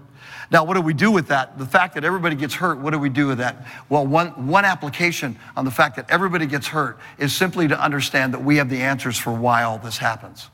Now, 0.51 0.65
what 0.65 0.75
do 0.75 0.81
we 0.81 0.93
do 0.93 1.11
with 1.11 1.29
that? 1.29 1.59
The 1.59 1.67
fact 1.67 1.95
that 1.95 2.05
everybody 2.05 2.37
gets 2.37 2.55
hurt, 2.55 2.79
what 2.79 2.91
do 2.91 2.99
we 2.99 3.09
do 3.09 3.29
with 3.29 3.39
that? 3.39 3.67
Well, 3.89 4.07
one, 4.07 4.47
one 4.47 4.65
application 4.65 5.39
on 5.57 5.65
the 5.65 5.71
fact 5.71 5.97
that 5.97 6.11
everybody 6.11 6.47
gets 6.47 6.67
hurt 6.67 6.99
is 7.19 7.35
simply 7.35 7.69
to 7.69 7.81
understand 7.81 8.35
that 8.35 8.43
we 8.43 8.57
have 8.57 8.69
the 8.69 8.81
answers 8.81 9.17
for 9.17 9.33
why 9.33 9.63
all 9.63 9.79
this 9.79 9.99
happens. 9.99 10.51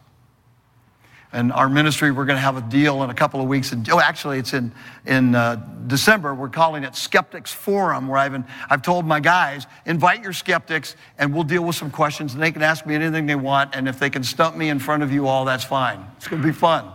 And 1.32 1.52
our 1.52 1.68
ministry, 1.68 2.10
we're 2.10 2.24
going 2.24 2.38
to 2.38 2.42
have 2.42 2.56
a 2.56 2.60
deal 2.60 3.04
in 3.04 3.10
a 3.10 3.14
couple 3.14 3.40
of 3.40 3.46
weeks. 3.46 3.70
And, 3.70 3.88
oh, 3.90 4.00
actually, 4.00 4.38
it's 4.38 4.52
in, 4.52 4.72
in 5.06 5.36
uh, 5.36 5.64
December. 5.86 6.34
We're 6.34 6.48
calling 6.48 6.82
it 6.82 6.96
Skeptics 6.96 7.52
Forum, 7.52 8.08
where 8.08 8.18
I've, 8.18 8.32
been, 8.32 8.44
I've 8.68 8.82
told 8.82 9.06
my 9.06 9.20
guys, 9.20 9.68
invite 9.86 10.24
your 10.24 10.32
skeptics, 10.32 10.96
and 11.18 11.32
we'll 11.32 11.44
deal 11.44 11.62
with 11.62 11.76
some 11.76 11.92
questions. 11.92 12.34
And 12.34 12.42
they 12.42 12.50
can 12.50 12.62
ask 12.62 12.84
me 12.84 12.96
anything 12.96 13.26
they 13.26 13.36
want. 13.36 13.76
And 13.76 13.88
if 13.88 14.00
they 14.00 14.10
can 14.10 14.24
stump 14.24 14.56
me 14.56 14.70
in 14.70 14.80
front 14.80 15.04
of 15.04 15.12
you 15.12 15.28
all, 15.28 15.44
that's 15.44 15.62
fine. 15.62 16.04
It's 16.16 16.26
going 16.26 16.42
to 16.42 16.48
be 16.48 16.52
fun. 16.52 16.90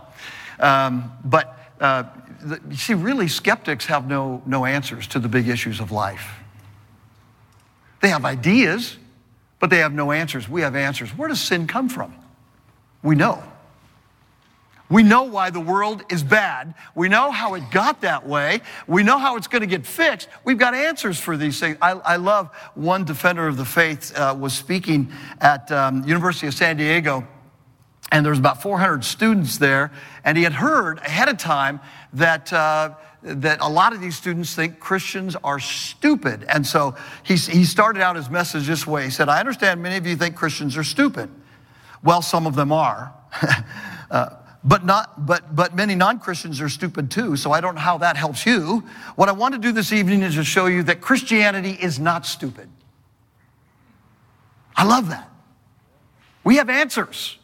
Um, 0.60 1.12
but 1.24 1.58
uh, 1.80 2.04
the, 2.42 2.60
you 2.68 2.76
see, 2.76 2.92
really, 2.92 3.28
skeptics 3.28 3.86
have 3.86 4.06
no, 4.06 4.42
no 4.44 4.66
answers 4.66 5.06
to 5.08 5.18
the 5.18 5.28
big 5.28 5.48
issues 5.48 5.80
of 5.80 5.92
life. 5.92 6.40
They 8.02 8.08
have 8.08 8.26
ideas, 8.26 8.98
but 9.60 9.70
they 9.70 9.78
have 9.78 9.94
no 9.94 10.12
answers. 10.12 10.46
We 10.46 10.60
have 10.60 10.76
answers. 10.76 11.08
Where 11.16 11.28
does 11.28 11.40
sin 11.40 11.66
come 11.66 11.88
from? 11.88 12.14
We 13.02 13.14
know. 13.14 13.42
We 14.88 15.02
know 15.02 15.24
why 15.24 15.50
the 15.50 15.60
world 15.60 16.04
is 16.10 16.22
bad. 16.22 16.74
We 16.94 17.08
know 17.08 17.30
how 17.30 17.54
it 17.54 17.70
got 17.70 18.02
that 18.02 18.26
way. 18.26 18.60
We 18.86 19.02
know 19.02 19.18
how 19.18 19.36
it's 19.36 19.48
going 19.48 19.62
to 19.62 19.66
get 19.66 19.86
fixed. 19.86 20.28
We've 20.44 20.58
got 20.58 20.74
answers 20.74 21.18
for 21.18 21.36
these 21.36 21.58
things. 21.58 21.76
I, 21.82 21.92
I 21.92 22.16
love 22.16 22.54
one 22.74 23.04
defender 23.04 23.48
of 23.48 23.56
the 23.56 23.64
faith 23.64 24.16
uh, 24.16 24.36
was 24.38 24.52
speaking 24.52 25.10
at 25.40 25.70
um, 25.72 26.04
University 26.04 26.46
of 26.46 26.54
San 26.54 26.76
Diego, 26.76 27.26
and 28.12 28.24
there 28.24 28.30
was 28.30 28.38
about 28.38 28.62
400 28.62 29.04
students 29.04 29.58
there, 29.58 29.90
and 30.24 30.38
he 30.38 30.44
had 30.44 30.52
heard 30.52 30.98
ahead 30.98 31.28
of 31.28 31.38
time 31.38 31.80
that. 32.12 32.52
Uh, 32.52 32.94
that 33.22 33.58
a 33.60 33.68
lot 33.68 33.92
of 33.92 34.00
these 34.00 34.16
students 34.16 34.54
think 34.54 34.78
Christians 34.78 35.34
are 35.42 35.58
stupid. 35.58 36.44
And 36.48 36.64
so 36.64 36.94
he, 37.24 37.34
he 37.34 37.64
started 37.64 38.00
out 38.00 38.14
his 38.14 38.30
message 38.30 38.68
this 38.68 38.86
way. 38.86 39.02
He 39.04 39.10
said, 39.10 39.28
I 39.28 39.40
understand 39.40 39.82
many 39.82 39.96
of 39.96 40.06
you 40.06 40.14
think 40.14 40.36
Christians 40.36 40.76
are 40.76 40.84
stupid. 40.84 41.28
Well, 42.04 42.22
some 42.22 42.46
of 42.46 42.54
them 42.54 42.70
are. 42.70 43.12
uh, 44.12 44.28
but 44.66 44.84
not 44.84 45.26
but 45.26 45.54
but 45.54 45.74
many 45.74 45.94
non-christians 45.94 46.60
are 46.60 46.68
stupid 46.68 47.10
too 47.10 47.36
so 47.36 47.52
i 47.52 47.60
don't 47.60 47.76
know 47.76 47.80
how 47.80 47.96
that 47.96 48.16
helps 48.16 48.44
you 48.44 48.82
what 49.14 49.28
i 49.28 49.32
want 49.32 49.54
to 49.54 49.60
do 49.60 49.72
this 49.72 49.92
evening 49.92 50.22
is 50.22 50.34
to 50.34 50.44
show 50.44 50.66
you 50.66 50.82
that 50.82 51.00
christianity 51.00 51.72
is 51.80 51.98
not 51.98 52.26
stupid 52.26 52.68
i 54.76 54.84
love 54.84 55.08
that 55.08 55.30
we 56.44 56.56
have 56.56 56.68
answers 56.68 57.38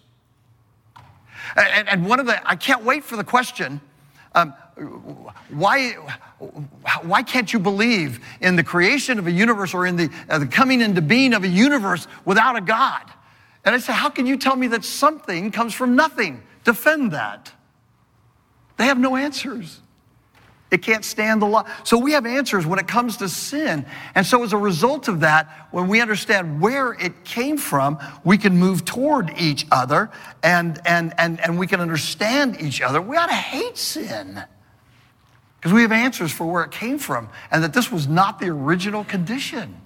and, 1.57 1.89
and 1.89 2.07
one 2.07 2.21
of 2.21 2.27
the 2.27 2.49
i 2.49 2.57
can't 2.57 2.85
wait 2.85 3.05
for 3.05 3.17
the 3.17 3.25
question 3.25 3.81
um, 4.35 4.55
why, 5.51 5.93
why 7.03 7.23
can't 7.23 7.53
you 7.53 7.59
believe 7.59 8.21
in 8.41 8.57
the 8.57 8.65
creation 8.65 9.19
of 9.19 9.27
a 9.27 9.31
universe 9.31 9.75
or 9.75 9.87
in 9.87 9.97
the, 9.97 10.11
uh, 10.29 10.39
the 10.39 10.47
coming 10.47 10.81
into 10.81 11.03
being 11.03 11.35
of 11.35 11.45
a 11.45 11.49
universe 11.49 12.07
without 12.25 12.57
a 12.57 12.61
God? 12.61 13.03
And 13.65 13.75
I 13.75 13.79
say, 13.79 13.93
how 13.93 14.09
can 14.09 14.27
you 14.27 14.37
tell 14.37 14.57
me 14.57 14.69
that 14.69 14.85
something 14.85 15.51
comes 15.51 15.75
from 15.75 15.95
nothing? 15.95 16.43
Defend 16.65 17.13
that. 17.13 17.53
They 18.77 18.85
have 18.85 18.99
no 18.99 19.17
answers. 19.17 19.81
It 20.73 20.81
can't 20.81 21.05
stand 21.05 21.43
the 21.43 21.47
law. 21.47 21.69
So 21.85 21.99
we 21.99 22.13
have 22.13 22.25
answers 22.25 22.65
when 22.65 22.79
it 22.79 22.89
comes 22.89 23.19
to 23.19 23.29
sin. 23.29 23.85
And 24.15 24.27
so 24.27 24.43
as 24.43 24.55
a 24.55 24.57
result 24.57 25.07
of 25.07 25.21
that, 25.21 25.69
when 25.71 25.87
we 25.87 26.01
understand 26.01 26.63
where 26.63 26.95
it 26.95 27.25
came 27.25 27.59
from, 27.59 27.99
we 28.25 28.39
can 28.39 28.57
move 28.57 28.87
toward 28.87 29.39
each 29.39 29.67
other 29.71 30.11
and, 30.43 30.81
and, 30.87 31.13
and, 31.19 31.39
and 31.41 31.59
we 31.59 31.67
can 31.67 31.81
understand 31.81 32.59
each 32.59 32.81
other. 32.81 33.03
We 33.03 33.19
ought 33.19 33.27
to 33.27 33.35
hate 33.35 33.77
sin 33.77 34.43
because 35.61 35.75
we 35.75 35.83
have 35.83 35.93
answers 35.93 36.33
for 36.33 36.51
where 36.51 36.65
it 36.65 36.71
came 36.71 36.99
from 36.99 37.29
and 37.51 37.63
that 37.63 37.75
this 37.75 37.93
was 37.93 38.09
not 38.09 38.41
the 38.41 38.49
original 38.49 39.05
condition. 39.05 39.79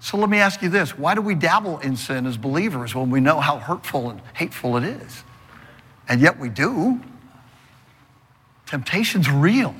So 0.00 0.16
let 0.16 0.30
me 0.30 0.38
ask 0.38 0.62
you 0.62 0.68
this 0.68 0.96
why 0.96 1.14
do 1.14 1.20
we 1.20 1.34
dabble 1.34 1.78
in 1.78 1.96
sin 1.96 2.26
as 2.26 2.36
believers 2.36 2.94
when 2.94 3.10
we 3.10 3.20
know 3.20 3.40
how 3.40 3.58
hurtful 3.58 4.10
and 4.10 4.20
hateful 4.34 4.76
it 4.76 4.84
is? 4.84 5.24
And 6.08 6.20
yet 6.20 6.38
we 6.38 6.48
do. 6.48 7.00
Temptation's 8.66 9.30
real. 9.30 9.74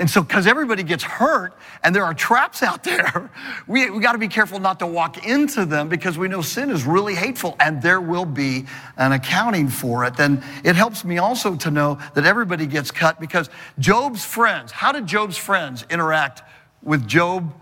And 0.00 0.08
so, 0.08 0.22
because 0.22 0.46
everybody 0.46 0.82
gets 0.82 1.04
hurt 1.04 1.52
and 1.84 1.94
there 1.94 2.04
are 2.04 2.14
traps 2.14 2.62
out 2.62 2.82
there, 2.84 3.30
we, 3.66 3.90
we 3.90 4.00
got 4.00 4.12
to 4.12 4.18
be 4.18 4.28
careful 4.28 4.58
not 4.58 4.78
to 4.78 4.86
walk 4.86 5.26
into 5.26 5.66
them 5.66 5.90
because 5.90 6.16
we 6.16 6.26
know 6.26 6.40
sin 6.40 6.70
is 6.70 6.84
really 6.84 7.14
hateful 7.14 7.54
and 7.60 7.82
there 7.82 8.00
will 8.00 8.24
be 8.24 8.64
an 8.96 9.12
accounting 9.12 9.68
for 9.68 10.04
it. 10.06 10.18
And 10.18 10.42
it 10.64 10.74
helps 10.74 11.04
me 11.04 11.18
also 11.18 11.54
to 11.56 11.70
know 11.70 11.98
that 12.14 12.24
everybody 12.24 12.66
gets 12.66 12.90
cut 12.90 13.20
because 13.20 13.50
Job's 13.78 14.24
friends, 14.24 14.72
how 14.72 14.90
did 14.90 15.06
Job's 15.06 15.36
friends 15.36 15.84
interact 15.90 16.42
with 16.82 17.06
Job 17.06 17.52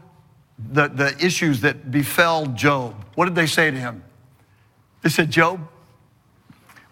the, 0.59 0.89
the 0.89 1.25
issues 1.25 1.61
that 1.61 1.91
befell 1.91 2.47
Job, 2.47 2.95
what 3.15 3.27
did 3.27 3.35
they 3.35 3.47
say 3.47 3.71
to 3.71 3.77
him? 3.77 4.03
They 5.03 5.09
said, 5.09 5.31
Job, 5.31 5.61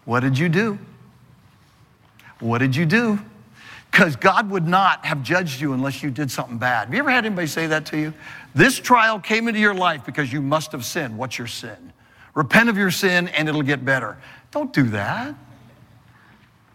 what 0.05 0.21
did 0.21 0.37
you 0.37 0.49
do? 0.49 0.79
What 2.39 2.59
did 2.59 2.75
you 2.75 2.85
do? 2.85 3.19
Because 3.91 4.15
God 4.15 4.49
would 4.51 4.67
not 4.67 5.05
have 5.05 5.23
judged 5.23 5.59
you 5.59 5.73
unless 5.73 6.03
you 6.03 6.11
did 6.11 6.29
something 6.29 6.57
bad. 6.57 6.85
Have 6.85 6.93
you 6.93 6.99
ever 6.99 7.09
had 7.09 7.25
anybody 7.25 7.47
say 7.47 7.67
that 7.67 7.85
to 7.87 7.97
you? 7.97 8.13
This 8.53 8.79
trial 8.79 9.19
came 9.19 9.47
into 9.47 9.59
your 9.59 9.73
life 9.73 10.05
because 10.05 10.31
you 10.31 10.41
must 10.41 10.71
have 10.71 10.85
sinned. 10.85 11.17
What's 11.17 11.37
your 11.37 11.47
sin? 11.47 11.93
Repent 12.33 12.69
of 12.69 12.77
your 12.77 12.91
sin 12.91 13.27
and 13.29 13.49
it'll 13.49 13.63
get 13.63 13.83
better. 13.83 14.17
Don't 14.51 14.71
do 14.71 14.83
that. 14.89 15.35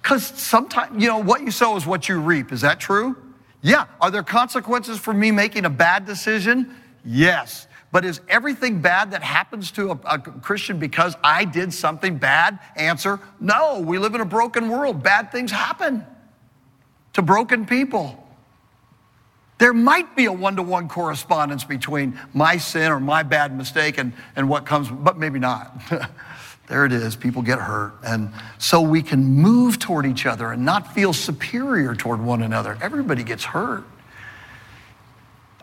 Because 0.02 0.24
sometimes, 0.26 1.00
you 1.00 1.08
know, 1.08 1.18
what 1.18 1.42
you 1.42 1.52
sow 1.52 1.76
is 1.76 1.86
what 1.86 2.08
you 2.08 2.20
reap. 2.20 2.50
Is 2.50 2.62
that 2.62 2.80
true? 2.80 3.16
Yeah. 3.62 3.86
Are 4.00 4.10
there 4.10 4.24
consequences 4.24 4.98
for 4.98 5.14
me 5.14 5.30
making 5.30 5.64
a 5.64 5.70
bad 5.70 6.04
decision? 6.04 6.74
Yes. 7.04 7.66
But 7.90 8.06
is 8.06 8.20
everything 8.28 8.80
bad 8.80 9.10
that 9.10 9.22
happens 9.22 9.70
to 9.72 9.90
a, 9.90 9.98
a, 10.06 10.18
Christian 10.18 10.78
because 10.78 11.14
I 11.22 11.44
did 11.44 11.74
something 11.74 12.16
bad? 12.16 12.58
Answer 12.74 13.20
no. 13.38 13.80
We 13.80 13.98
live 13.98 14.14
in 14.14 14.22
a 14.22 14.26
broken 14.26 14.70
world. 14.70 15.02
Bad 15.02 15.30
things 15.30 15.50
happen 15.50 16.06
to 17.12 17.22
broken 17.22 17.66
people. 17.66 18.18
There 19.58 19.74
might 19.74 20.16
be 20.16 20.24
a 20.24 20.32
one 20.32 20.56
to 20.56 20.62
one 20.62 20.88
correspondence 20.88 21.64
between 21.64 22.18
my 22.32 22.56
sin 22.56 22.90
or 22.90 22.98
my 22.98 23.22
bad 23.22 23.56
mistake 23.56 23.98
and, 23.98 24.12
and 24.34 24.48
what 24.48 24.64
comes, 24.64 24.88
but 24.88 25.18
maybe 25.18 25.38
not. 25.38 25.80
there 26.68 26.84
it 26.84 26.92
is. 26.92 27.14
People 27.14 27.42
get 27.42 27.58
hurt. 27.58 27.94
And 28.02 28.32
so 28.58 28.80
we 28.80 29.02
can 29.02 29.22
move 29.22 29.78
toward 29.78 30.06
each 30.06 30.26
other 30.26 30.50
and 30.50 30.64
not 30.64 30.94
feel 30.94 31.12
superior 31.12 31.94
toward 31.94 32.20
one 32.20 32.42
another. 32.42 32.78
Everybody 32.80 33.22
gets 33.22 33.44
hurt. 33.44 33.84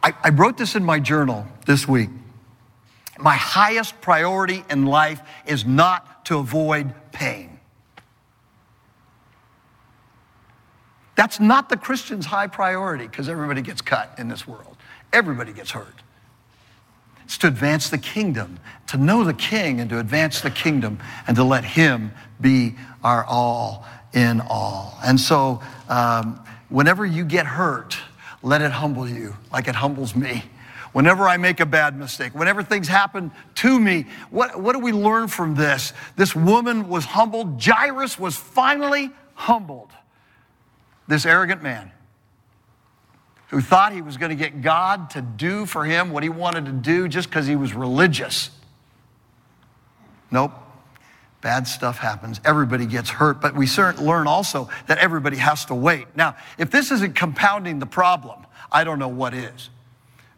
I, 0.01 0.13
I 0.23 0.29
wrote 0.29 0.57
this 0.57 0.75
in 0.75 0.83
my 0.83 0.99
journal 0.99 1.45
this 1.65 1.87
week. 1.87 2.09
My 3.17 3.35
highest 3.35 3.99
priority 4.01 4.63
in 4.69 4.85
life 4.85 5.21
is 5.45 5.65
not 5.65 6.25
to 6.25 6.37
avoid 6.37 6.93
pain. 7.11 7.59
That's 11.15 11.39
not 11.39 11.67
the 11.67 11.75
Christian's 11.75 12.25
high 12.25 12.47
priority 12.47 13.05
because 13.05 13.27
everybody 13.27 13.61
gets 13.61 13.81
cut 13.81 14.15
in 14.17 14.29
this 14.29 14.47
world. 14.47 14.77
Everybody 15.11 15.51
gets 15.51 15.71
hurt. 15.71 15.95
It's 17.25 17.37
to 17.39 17.47
advance 17.47 17.89
the 17.89 17.97
kingdom, 17.97 18.57
to 18.87 18.97
know 18.97 19.25
the 19.25 19.33
king 19.33 19.81
and 19.81 19.89
to 19.89 19.99
advance 19.99 20.39
the 20.41 20.49
kingdom 20.49 20.99
and 21.27 21.35
to 21.35 21.43
let 21.43 21.65
him 21.65 22.13
be 22.39 22.75
our 23.03 23.25
all 23.25 23.85
in 24.13 24.41
all. 24.41 24.97
And 25.03 25.19
so, 25.19 25.61
um, 25.89 26.43
whenever 26.69 27.05
you 27.05 27.25
get 27.25 27.45
hurt, 27.45 27.97
let 28.41 28.61
it 28.61 28.71
humble 28.71 29.07
you 29.07 29.35
like 29.51 29.67
it 29.67 29.75
humbles 29.75 30.15
me. 30.15 30.43
whenever 30.91 31.27
I 31.27 31.37
make 31.37 31.59
a 31.59 31.65
bad 31.65 31.97
mistake, 31.97 32.33
whenever 32.33 32.63
things 32.63 32.87
happen 32.87 33.31
to 33.55 33.79
me, 33.79 34.05
what, 34.29 34.59
what 34.59 34.73
do 34.73 34.79
we 34.79 34.91
learn 34.91 35.27
from 35.27 35.55
this? 35.55 35.93
This 36.15 36.35
woman 36.35 36.89
was 36.89 37.05
humbled. 37.05 37.63
Jairus 37.63 38.17
was 38.17 38.35
finally 38.35 39.11
humbled. 39.35 39.91
This 41.07 41.25
arrogant 41.25 41.63
man 41.63 41.91
who 43.49 43.61
thought 43.61 43.93
he 43.93 44.01
was 44.01 44.17
going 44.17 44.29
to 44.29 44.35
get 44.35 44.61
God 44.61 45.09
to 45.11 45.21
do 45.21 45.65
for 45.65 45.83
him 45.83 46.11
what 46.11 46.21
he 46.21 46.29
wanted 46.29 46.65
to 46.65 46.71
do 46.71 47.07
just 47.07 47.29
because 47.29 47.47
he 47.47 47.55
was 47.55 47.73
religious. 47.73 48.51
Nope. 50.29 50.51
Bad 51.41 51.67
stuff 51.67 51.97
happens. 51.97 52.41
Everybody 52.43 52.85
gets 52.85 53.09
hurt, 53.09 53.39
but 53.39 53.55
we 53.55 53.67
learn 53.99 54.27
also 54.27 54.69
that 54.87 54.97
everybody 54.97 55.37
has 55.37 55.65
to 55.65 55.75
wait. 55.75 56.07
Now, 56.15 56.35
if 56.57 56.69
this 56.69 56.91
isn't 56.91 57.15
compounding 57.15 57.79
the 57.79 57.85
problem, 57.85 58.45
I 58.71 58.83
don't 58.83 58.99
know 58.99 59.07
what 59.07 59.33
is. 59.33 59.69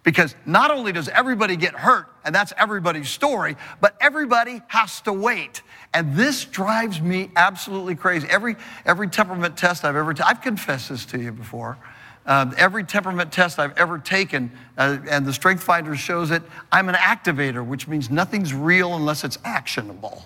Because 0.04 0.36
not 0.46 0.72
only 0.72 0.92
does 0.92 1.10
everybody 1.10 1.56
get 1.56 1.74
hurt, 1.74 2.08
and 2.24 2.34
that's 2.34 2.54
everybody's 2.58 3.10
story, 3.10 3.56
but 3.80 3.96
everybody 4.00 4.62
has 4.68 5.02
to 5.02 5.14
wait. 5.14 5.62
And 5.94 6.16
this 6.16 6.46
drives 6.46 7.02
me 7.02 7.32
absolutely 7.36 7.96
crazy. 7.96 8.28
Every, 8.30 8.56
every 8.86 9.10
temperament 9.10 9.58
test 9.58 9.86
I've 9.86 9.96
ever, 9.96 10.14
I've 10.24 10.42
confessed 10.42 10.90
this 10.90 11.06
to 11.08 11.20
you 11.20 11.32
before. 11.32 11.78
Um, 12.26 12.54
every 12.58 12.84
temperament 12.84 13.32
test 13.32 13.58
I've 13.58 13.76
ever 13.78 13.98
taken, 13.98 14.52
uh, 14.78 15.00
and 15.10 15.26
the 15.26 15.34
Strength 15.34 15.64
Finder 15.64 15.96
shows 15.96 16.30
it, 16.30 16.44
I'm 16.72 16.90
an 16.90 16.96
activator, 16.96 17.66
which 17.66 17.88
means 17.88 18.12
nothing's 18.12 18.54
real 18.54 18.96
unless 18.96 19.24
it's 19.24 19.40
actionable. 19.44 20.26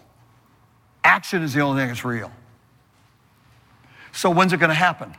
Action 1.06 1.44
is 1.44 1.54
the 1.54 1.62
only 1.62 1.82
thing 1.82 1.90
that's 1.90 2.04
real. 2.04 2.32
So 4.12 4.32
when's 4.32 4.54
it 4.54 4.58
going 4.58 4.70
to 4.70 4.74
happen? 4.74 5.14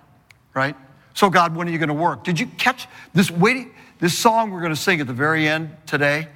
Right? 0.53 0.75
So 1.15 1.31
God, 1.31 1.55
when 1.55 1.69
are 1.69 1.71
you 1.71 1.79
going 1.79 1.89
to 1.89 1.95
work? 1.95 2.25
Did 2.25 2.41
you 2.41 2.47
catch 2.47 2.89
this 3.15 3.31
waiting? 3.31 3.73
This 4.01 4.19
song 4.19 4.51
we're 4.51 4.61
going 4.61 4.75
to 4.75 4.81
sing 4.81 5.01
at 5.01 5.07
the 5.07 5.13
very 5.13 5.49
end 5.49 5.75
today 5.87 6.29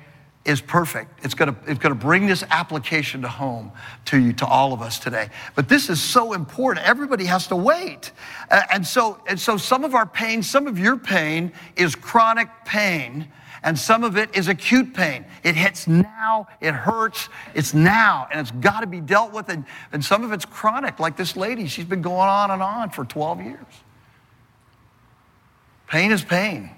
is 0.44 0.60
perfect. 0.60 1.24
It's 1.24 1.34
going, 1.34 1.52
to, 1.52 1.60
it's 1.70 1.80
going 1.80 1.94
to 1.94 2.00
bring 2.00 2.26
this 2.26 2.44
application 2.50 3.22
to 3.22 3.28
home 3.28 3.72
to 4.06 4.18
you, 4.18 4.32
to 4.34 4.46
all 4.46 4.72
of 4.72 4.80
us 4.80 4.98
today. 4.98 5.28
But 5.54 5.68
this 5.68 5.90
is 5.90 6.00
so 6.00 6.32
important. 6.32 6.86
Everybody 6.86 7.24
has 7.24 7.48
to 7.48 7.56
wait. 7.56 8.12
And, 8.50 8.86
so, 8.86 9.20
and 9.26 9.38
so 9.38 9.56
some 9.56 9.84
of 9.84 9.94
our 9.94 10.06
pain, 10.06 10.42
some 10.42 10.66
of 10.66 10.78
your 10.78 10.96
pain 10.96 11.52
is 11.76 11.94
chronic 11.94 12.48
pain 12.64 13.28
and 13.62 13.79
some 13.79 14.05
of 14.05 14.16
it 14.16 14.35
is 14.35 14.49
acute 14.49 14.94
pain. 14.94 15.27
It 15.44 15.55
hits 15.55 15.87
now, 15.87 16.49
it 16.61 16.73
hurts, 16.73 17.29
it's 17.55 17.75
now, 17.75 18.27
and 18.31 18.40
it's 18.40 18.51
got 18.53 18.81
to 18.81 18.87
be 18.87 19.01
dealt 19.01 19.33
with. 19.33 19.49
And, 19.51 19.64
and 19.92 20.05
some 20.05 20.25
of 20.25 20.33
it's 20.33 20.46
chronic, 20.46 20.99
like 20.99 21.16
this 21.16 21.37
lady. 21.37 21.66
She's 21.66 21.85
been 21.85 22.03
going 22.03 22.29
on 22.29 22.51
and 22.51 22.62
on 22.62 22.90
for 22.90 23.05
12 23.05 23.42
years. 23.42 23.66
Pain 25.87 26.11
is 26.11 26.23
pain. 26.23 26.70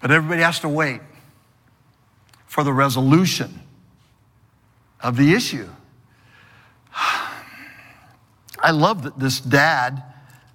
But 0.00 0.10
everybody 0.10 0.42
has 0.42 0.60
to 0.60 0.68
wait 0.68 1.00
for 2.46 2.62
the 2.62 2.72
resolution 2.72 3.60
of 5.00 5.16
the 5.16 5.32
issue. 5.32 5.68
I 6.94 8.70
love 8.70 9.02
that 9.02 9.18
this 9.18 9.40
dad, 9.40 10.04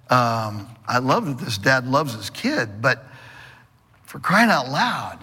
um, 0.08 0.68
I 0.86 0.98
love 0.98 1.26
that 1.26 1.44
this 1.44 1.58
dad 1.58 1.86
loves 1.86 2.14
his 2.14 2.30
kid, 2.30 2.80
but 2.80 3.04
for 4.08 4.18
crying 4.18 4.48
out 4.48 4.70
loud. 4.70 5.18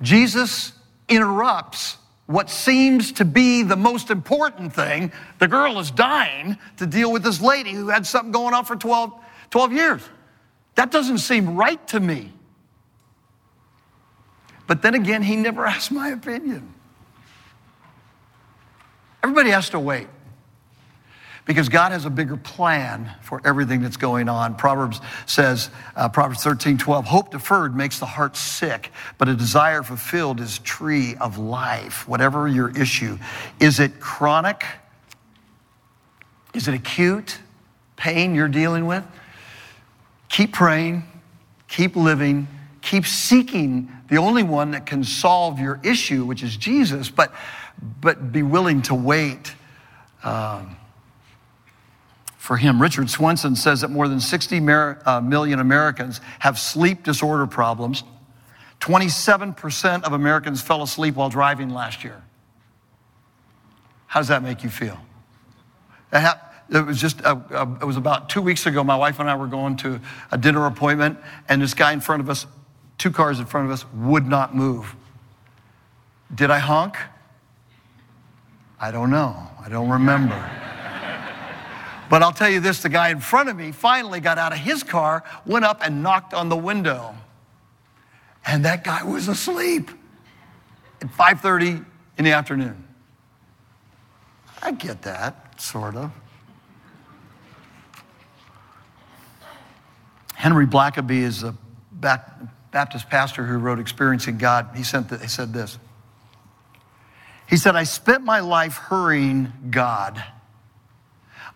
Jesus 0.00 0.70
interrupts 1.08 1.96
what 2.26 2.48
seems 2.48 3.10
to 3.10 3.24
be 3.24 3.64
the 3.64 3.74
most 3.74 4.10
important 4.10 4.72
thing. 4.72 5.10
The 5.40 5.48
girl 5.48 5.80
is 5.80 5.90
dying 5.90 6.56
to 6.76 6.86
deal 6.86 7.10
with 7.10 7.24
this 7.24 7.40
lady 7.40 7.72
who 7.72 7.88
had 7.88 8.06
something 8.06 8.30
going 8.30 8.54
on 8.54 8.64
for 8.64 8.76
12, 8.76 9.12
12 9.50 9.72
years. 9.72 10.02
That 10.76 10.92
doesn't 10.92 11.18
seem 11.18 11.56
right 11.56 11.84
to 11.88 11.98
me. 11.98 12.32
But 14.68 14.80
then 14.80 14.94
again, 14.94 15.24
he 15.24 15.34
never 15.34 15.66
asked 15.66 15.90
my 15.90 16.10
opinion. 16.10 16.72
Everybody 19.24 19.50
has 19.50 19.68
to 19.70 19.80
wait 19.80 20.06
because 21.50 21.68
God 21.68 21.90
has 21.90 22.04
a 22.04 22.10
bigger 22.10 22.36
plan 22.36 23.10
for 23.22 23.42
everything 23.44 23.82
that's 23.82 23.96
going 23.96 24.28
on. 24.28 24.54
Proverbs 24.54 25.00
says, 25.26 25.68
uh, 25.96 26.08
Proverbs 26.08 26.44
13, 26.44 26.78
12, 26.78 27.04
hope 27.04 27.32
deferred 27.32 27.74
makes 27.74 27.98
the 27.98 28.06
heart 28.06 28.36
sick, 28.36 28.92
but 29.18 29.28
a 29.28 29.34
desire 29.34 29.82
fulfilled 29.82 30.38
is 30.38 30.60
tree 30.60 31.16
of 31.20 31.38
life. 31.38 32.06
Whatever 32.06 32.46
your 32.46 32.70
issue, 32.78 33.18
is 33.58 33.80
it 33.80 33.98
chronic? 33.98 34.64
Is 36.54 36.68
it 36.68 36.74
acute 36.74 37.40
pain 37.96 38.36
you're 38.36 38.46
dealing 38.46 38.86
with? 38.86 39.04
Keep 40.28 40.52
praying, 40.52 41.02
keep 41.66 41.96
living, 41.96 42.46
keep 42.80 43.04
seeking 43.04 43.90
the 44.08 44.18
only 44.18 44.44
one 44.44 44.70
that 44.70 44.86
can 44.86 45.02
solve 45.02 45.58
your 45.58 45.80
issue, 45.82 46.24
which 46.24 46.44
is 46.44 46.56
Jesus, 46.56 47.10
but, 47.10 47.34
but 48.00 48.30
be 48.30 48.44
willing 48.44 48.82
to 48.82 48.94
wait. 48.94 49.52
Um, 50.22 50.76
for 52.40 52.56
him. 52.56 52.80
Richard 52.80 53.10
Swenson 53.10 53.54
says 53.54 53.82
that 53.82 53.90
more 53.90 54.08
than 54.08 54.18
60 54.18 54.66
uh, 54.66 55.20
million 55.20 55.60
Americans 55.60 56.22
have 56.38 56.58
sleep 56.58 57.02
disorder 57.02 57.46
problems. 57.46 58.02
27% 58.80 60.04
of 60.04 60.14
Americans 60.14 60.62
fell 60.62 60.82
asleep 60.82 61.16
while 61.16 61.28
driving 61.28 61.68
last 61.68 62.02
year. 62.02 62.22
How 64.06 64.20
does 64.20 64.28
that 64.28 64.42
make 64.42 64.64
you 64.64 64.70
feel? 64.70 64.98
It 66.12 66.86
was 66.86 66.98
just, 66.98 67.22
uh, 67.26 67.36
uh, 67.50 67.66
it 67.82 67.84
was 67.84 67.98
about 67.98 68.30
two 68.30 68.40
weeks 68.40 68.64
ago. 68.64 68.82
My 68.82 68.96
wife 68.96 69.20
and 69.20 69.28
I 69.28 69.36
were 69.36 69.46
going 69.46 69.76
to 69.78 70.00
a 70.32 70.38
dinner 70.38 70.64
appointment, 70.64 71.18
and 71.46 71.60
this 71.60 71.74
guy 71.74 71.92
in 71.92 72.00
front 72.00 72.22
of 72.22 72.30
us, 72.30 72.46
two 72.96 73.10
cars 73.10 73.38
in 73.38 73.44
front 73.44 73.66
of 73.66 73.72
us, 73.72 73.84
would 73.92 74.26
not 74.26 74.56
move. 74.56 74.96
Did 76.34 76.50
I 76.50 76.58
honk? 76.58 76.96
I 78.80 78.90
don't 78.90 79.10
know. 79.10 79.36
I 79.62 79.68
don't 79.68 79.90
remember. 79.90 80.59
But 82.10 82.24
I'll 82.24 82.32
tell 82.32 82.50
you 82.50 82.58
this 82.58 82.82
the 82.82 82.88
guy 82.88 83.10
in 83.10 83.20
front 83.20 83.48
of 83.48 83.56
me 83.56 83.70
finally 83.70 84.18
got 84.18 84.36
out 84.36 84.52
of 84.52 84.58
his 84.58 84.82
car, 84.82 85.22
went 85.46 85.64
up 85.64 85.80
and 85.82 86.02
knocked 86.02 86.34
on 86.34 86.48
the 86.48 86.56
window. 86.56 87.14
And 88.44 88.64
that 88.64 88.82
guy 88.82 89.04
was 89.04 89.28
asleep 89.28 89.92
at 91.00 91.08
5:30 91.08 91.84
in 92.18 92.24
the 92.24 92.32
afternoon. 92.32 92.84
I 94.60 94.72
get 94.72 95.02
that, 95.02 95.60
sort 95.60 95.94
of. 95.94 96.10
Henry 100.34 100.66
Blackaby 100.66 101.22
is 101.22 101.44
a 101.44 101.54
Baptist 101.92 103.08
pastor 103.08 103.46
who 103.46 103.58
wrote 103.58 103.78
Experiencing 103.78 104.36
God. 104.36 104.70
He, 104.74 104.82
sent 104.82 105.10
the, 105.10 105.18
he 105.18 105.28
said 105.28 105.52
this. 105.52 105.78
He 107.46 107.56
said, 107.56 107.76
I 107.76 107.84
spent 107.84 108.24
my 108.24 108.40
life 108.40 108.76
hurrying 108.76 109.52
God 109.70 110.22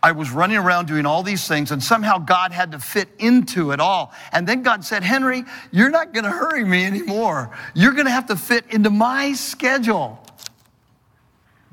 I 0.05 0.13
was 0.13 0.31
running 0.31 0.59
around 0.59 0.87
doing 0.87 1.07
all 1.07 1.23
these 1.23 1.49
things, 1.49 1.71
and 1.71 1.83
somehow 1.83 2.19
God 2.19 2.53
had 2.53 2.73
to 2.73 2.79
fit 2.79 3.09
into 3.19 3.71
it 3.71 3.81
all. 3.81 4.13
And 4.33 4.47
then 4.47 4.63
God 4.63 4.85
said, 4.85 5.03
Henry, 5.03 5.45
you're 5.73 5.89
not 5.89 6.13
going 6.13 6.25
to 6.25 6.31
hurry 6.31 6.63
me 6.63 6.85
anymore. 6.85 7.57
You're 7.73 7.95
going 7.95 8.05
to 8.05 8.11
have 8.11 8.27
to 8.27 8.37
fit 8.37 8.67
into 8.69 8.91
my 8.91 9.33
schedule. 9.33 10.23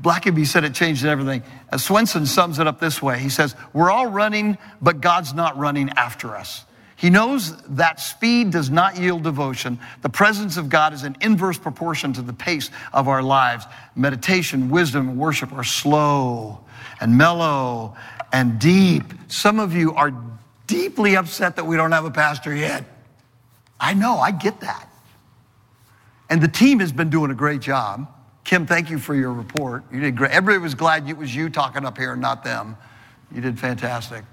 Blackaby 0.02 0.48
said 0.48 0.64
it 0.64 0.74
changed 0.74 1.04
everything. 1.04 1.44
As 1.74 1.84
Swenson 1.84 2.26
sums 2.26 2.58
it 2.58 2.68
up 2.68 2.80
this 2.80 3.02
way 3.02 3.20
He 3.20 3.28
says, 3.28 3.54
We're 3.74 3.92
all 3.92 4.08
running, 4.08 4.58
but 4.82 5.02
God's 5.02 5.34
not 5.34 5.58
running 5.58 5.90
after 5.90 6.34
us. 6.34 6.64
He 6.96 7.10
knows 7.10 7.62
that 7.64 8.00
speed 8.00 8.52
does 8.52 8.70
not 8.70 8.98
yield 8.98 9.24
devotion. 9.24 9.78
The 10.04 10.10
presence 10.10 10.56
of 10.56 10.70
God 10.70 10.94
is 10.94 11.04
in 11.04 11.18
inverse 11.20 11.58
proportion 11.58 12.14
to 12.14 12.22
the 12.22 12.32
pace 12.32 12.70
of 12.94 13.10
our 13.10 13.22
lives. 13.22 13.66
Meditation, 13.94 14.70
wisdom, 14.70 15.18
worship 15.18 15.52
are 15.52 15.66
slow 15.66 16.62
and 17.02 17.18
mellow 17.18 17.96
and 18.32 18.60
deep. 18.60 19.04
Some 19.28 19.60
of 19.60 19.74
you 19.74 19.94
are 19.94 20.14
deeply 20.68 21.16
upset 21.16 21.56
that 21.58 21.66
we 21.66 21.76
don't 21.76 21.92
have 21.92 22.06
a 22.06 22.12
pastor 22.12 22.56
yet. 22.56 22.86
I 23.80 23.94
know, 23.94 24.18
I 24.20 24.32
get 24.32 24.62
that. 24.62 24.88
And 26.30 26.42
the 26.42 26.48
team 26.48 26.80
has 26.80 26.92
been 26.92 27.10
doing 27.10 27.32
a 27.32 27.36
great 27.36 27.62
job. 27.62 28.08
Kim, 28.44 28.66
thank 28.66 28.90
you 28.90 28.98
for 28.98 29.14
your 29.14 29.34
report. 29.34 29.84
You 29.92 30.00
did 30.00 30.16
great. 30.16 30.32
Everybody 30.32 30.62
was 30.62 30.76
glad 30.76 31.10
it 31.10 31.18
was 31.18 31.36
you 31.36 31.50
talking 31.50 31.86
up 31.86 31.98
here 31.98 32.14
and 32.14 32.22
not 32.22 32.44
them. 32.44 32.78
You 33.34 33.42
did 33.42 33.60
fantastic. 33.60 34.24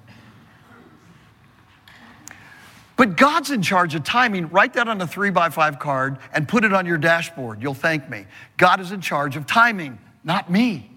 But 2.97 3.17
God's 3.17 3.51
in 3.51 3.63
charge 3.63 3.95
of 3.95 4.03
timing. 4.03 4.49
Write 4.49 4.75
that 4.75 4.89
on 4.89 5.01
a 5.01 5.07
three 5.07 5.31
by 5.31 5.51
five 5.51 5.79
card 5.79 6.19
and 6.33 6.49
put 6.49 6.65
it 6.65 6.73
on 6.73 6.85
your 6.85 6.99
dashboard. 6.99 7.63
You'll 7.63 7.75
thank 7.75 8.11
me. 8.11 8.27
God 8.57 8.81
is 8.81 8.91
in 8.91 9.01
charge 9.01 9.37
of 9.37 9.47
timing, 9.47 9.99
not 10.25 10.51
me, 10.51 10.91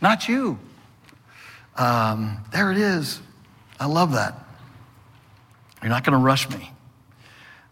not 0.00 0.28
you. 0.28 0.58
Um, 1.80 2.44
there 2.52 2.70
it 2.70 2.76
is. 2.76 3.22
I 3.80 3.86
love 3.86 4.12
that. 4.12 4.34
You're 5.82 5.88
not 5.88 6.04
going 6.04 6.12
to 6.12 6.22
rush 6.22 6.46
me. 6.50 6.70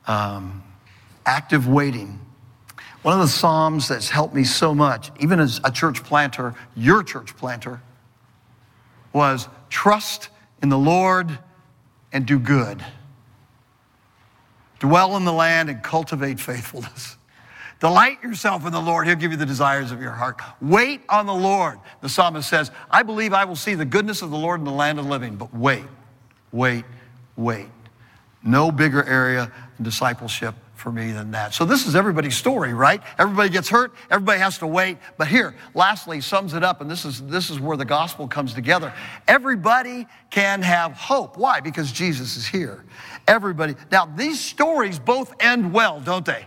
Um, 0.07 0.63
active 1.27 1.69
waiting. 1.69 2.19
One 3.03 3.13
of 3.13 3.21
the 3.21 3.29
Psalms 3.29 3.87
that's 3.87 4.09
helped 4.09 4.35
me 4.35 4.45
so 4.45 4.75
much, 4.75 5.11
even 5.21 5.39
as 5.41 5.61
a 5.63 5.71
church 5.71 6.03
planter, 6.05 6.55
your 6.75 7.03
church 7.03 7.37
planter, 7.37 7.83
was 9.13 9.47
trust 9.69 10.31
in 10.63 10.71
the 10.71 10.79
Lord 10.79 11.39
and 12.11 12.25
do 12.25 12.39
good. 12.39 12.83
Dwell 14.79 15.19
in 15.19 15.27
the 15.27 15.35
land 15.35 15.69
and 15.69 15.83
cultivate 15.83 16.41
faithfulness. 16.41 17.18
Delight 17.81 18.23
yourself 18.23 18.67
in 18.67 18.73
the 18.73 18.81
Lord. 18.81 19.07
He'll 19.07 19.17
give 19.17 19.31
you 19.31 19.37
the 19.37 19.47
desires 19.47 19.93
of 19.93 20.03
your 20.03 20.11
heart. 20.11 20.41
Wait 20.61 21.03
on 21.09 21.27
the 21.27 21.35
Lord. 21.35 21.79
The 22.01 22.09
psalmist 22.09 22.49
says, 22.49 22.73
I 22.91 23.05
believe 23.05 23.33
I 23.33 23.45
will 23.45 23.57
see 23.57 23.75
the 23.75 23.85
goodness 23.85 24.21
of 24.23 24.31
the 24.31 24.37
Lord 24.37 24.61
in 24.61 24.65
the 24.65 24.73
land 24.73 24.99
of 24.99 25.05
the 25.05 25.11
living, 25.11 25.37
but 25.37 25.55
wait, 25.55 25.85
wait, 26.51 26.85
wait. 27.37 27.69
No 28.43 28.73
bigger 28.73 29.05
area 29.05 29.53
in 29.79 29.85
discipleship 29.85 30.55
for 30.75 30.91
me 30.91 31.13
than 31.13 31.33
that. 31.33 31.55
So 31.55 31.65
this 31.65 31.87
is 31.87 31.95
everybody's 31.95 32.37
story, 32.37 32.73
right? 32.73 33.03
Everybody 33.19 33.49
gets 33.49 33.69
hurt, 33.69 33.93
everybody 34.11 34.41
has 34.41 34.59
to 34.59 34.67
wait. 34.67 34.99
But 35.17 35.29
here, 35.29 35.55
lastly, 35.75 36.21
sums 36.21 36.55
it 36.55 36.63
up, 36.63 36.81
and 36.81 36.91
this 36.91 37.05
is 37.05 37.21
this 37.23 37.51
is 37.51 37.59
where 37.59 37.77
the 37.77 37.85
gospel 37.85 38.29
comes 38.29 38.55
together. 38.55 38.93
Everybody 39.27 40.07
can 40.31 40.63
have 40.63 40.93
hope. 40.93 41.37
Why? 41.37 41.61
Because 41.61 41.91
Jesus 41.91 42.37
is 42.37 42.47
here. 42.47 42.85
Everybody. 43.27 43.75
Now, 43.91 44.07
these 44.07 44.41
stories 44.41 44.99
both 44.99 45.35
end 45.41 45.73
well, 45.73 46.01
don't 46.01 46.25
they? 46.25 46.47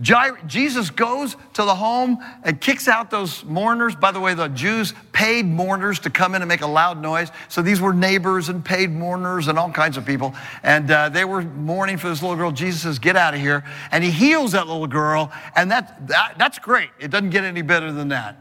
Jesus 0.00 0.90
goes 0.90 1.36
to 1.52 1.64
the 1.64 1.74
home 1.74 2.18
and 2.42 2.60
kicks 2.60 2.88
out 2.88 3.12
those 3.12 3.44
mourners. 3.44 3.94
By 3.94 4.10
the 4.10 4.18
way, 4.18 4.34
the 4.34 4.48
Jews 4.48 4.92
paid 5.12 5.46
mourners 5.46 6.00
to 6.00 6.10
come 6.10 6.34
in 6.34 6.42
and 6.42 6.48
make 6.48 6.62
a 6.62 6.66
loud 6.66 7.00
noise. 7.00 7.30
So 7.48 7.62
these 7.62 7.80
were 7.80 7.92
neighbors 7.92 8.48
and 8.48 8.64
paid 8.64 8.90
mourners 8.90 9.46
and 9.46 9.56
all 9.56 9.70
kinds 9.70 9.96
of 9.96 10.04
people. 10.04 10.34
And 10.64 10.90
uh, 10.90 11.10
they 11.10 11.24
were 11.24 11.42
mourning 11.42 11.96
for 11.96 12.08
this 12.08 12.22
little 12.22 12.36
girl. 12.36 12.50
Jesus 12.50 12.82
says, 12.82 12.98
Get 12.98 13.14
out 13.14 13.34
of 13.34 13.40
here. 13.40 13.64
And 13.92 14.02
he 14.02 14.10
heals 14.10 14.52
that 14.52 14.66
little 14.66 14.88
girl. 14.88 15.30
And 15.54 15.70
that, 15.70 16.08
that 16.08 16.34
that's 16.38 16.58
great. 16.58 16.90
It 16.98 17.12
doesn't 17.12 17.30
get 17.30 17.44
any 17.44 17.62
better 17.62 17.92
than 17.92 18.08
that. 18.08 18.36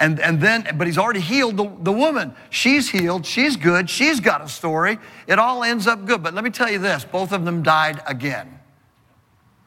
And, 0.00 0.18
and 0.18 0.40
then, 0.40 0.66
but 0.76 0.88
he's 0.88 0.98
already 0.98 1.20
healed 1.20 1.56
the, 1.56 1.70
the 1.82 1.92
woman. 1.92 2.34
She's 2.48 2.90
healed. 2.90 3.24
She's 3.24 3.56
good. 3.56 3.88
She's 3.88 4.18
got 4.18 4.40
a 4.40 4.48
story. 4.48 4.98
It 5.28 5.38
all 5.38 5.62
ends 5.62 5.86
up 5.86 6.04
good. 6.04 6.22
But 6.22 6.34
let 6.34 6.42
me 6.42 6.50
tell 6.50 6.70
you 6.70 6.78
this 6.78 7.04
both 7.04 7.32
of 7.32 7.44
them 7.44 7.62
died 7.62 8.02
again. 8.06 8.59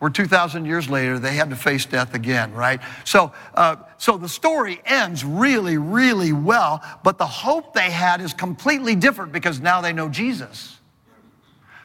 We're 0.03 0.09
2,000 0.09 0.65
years 0.65 0.89
later, 0.89 1.17
they 1.17 1.33
had 1.33 1.49
to 1.51 1.55
face 1.55 1.85
death 1.85 2.13
again, 2.13 2.51
right? 2.51 2.81
So, 3.05 3.31
uh, 3.53 3.77
so 3.97 4.17
the 4.17 4.27
story 4.27 4.81
ends 4.85 5.23
really, 5.23 5.77
really 5.77 6.33
well, 6.33 6.83
but 7.05 7.17
the 7.17 7.25
hope 7.25 7.73
they 7.73 7.89
had 7.89 8.19
is 8.19 8.33
completely 8.33 8.97
different 8.97 9.31
because 9.31 9.61
now 9.61 9.79
they 9.79 9.93
know 9.93 10.09
Jesus, 10.09 10.77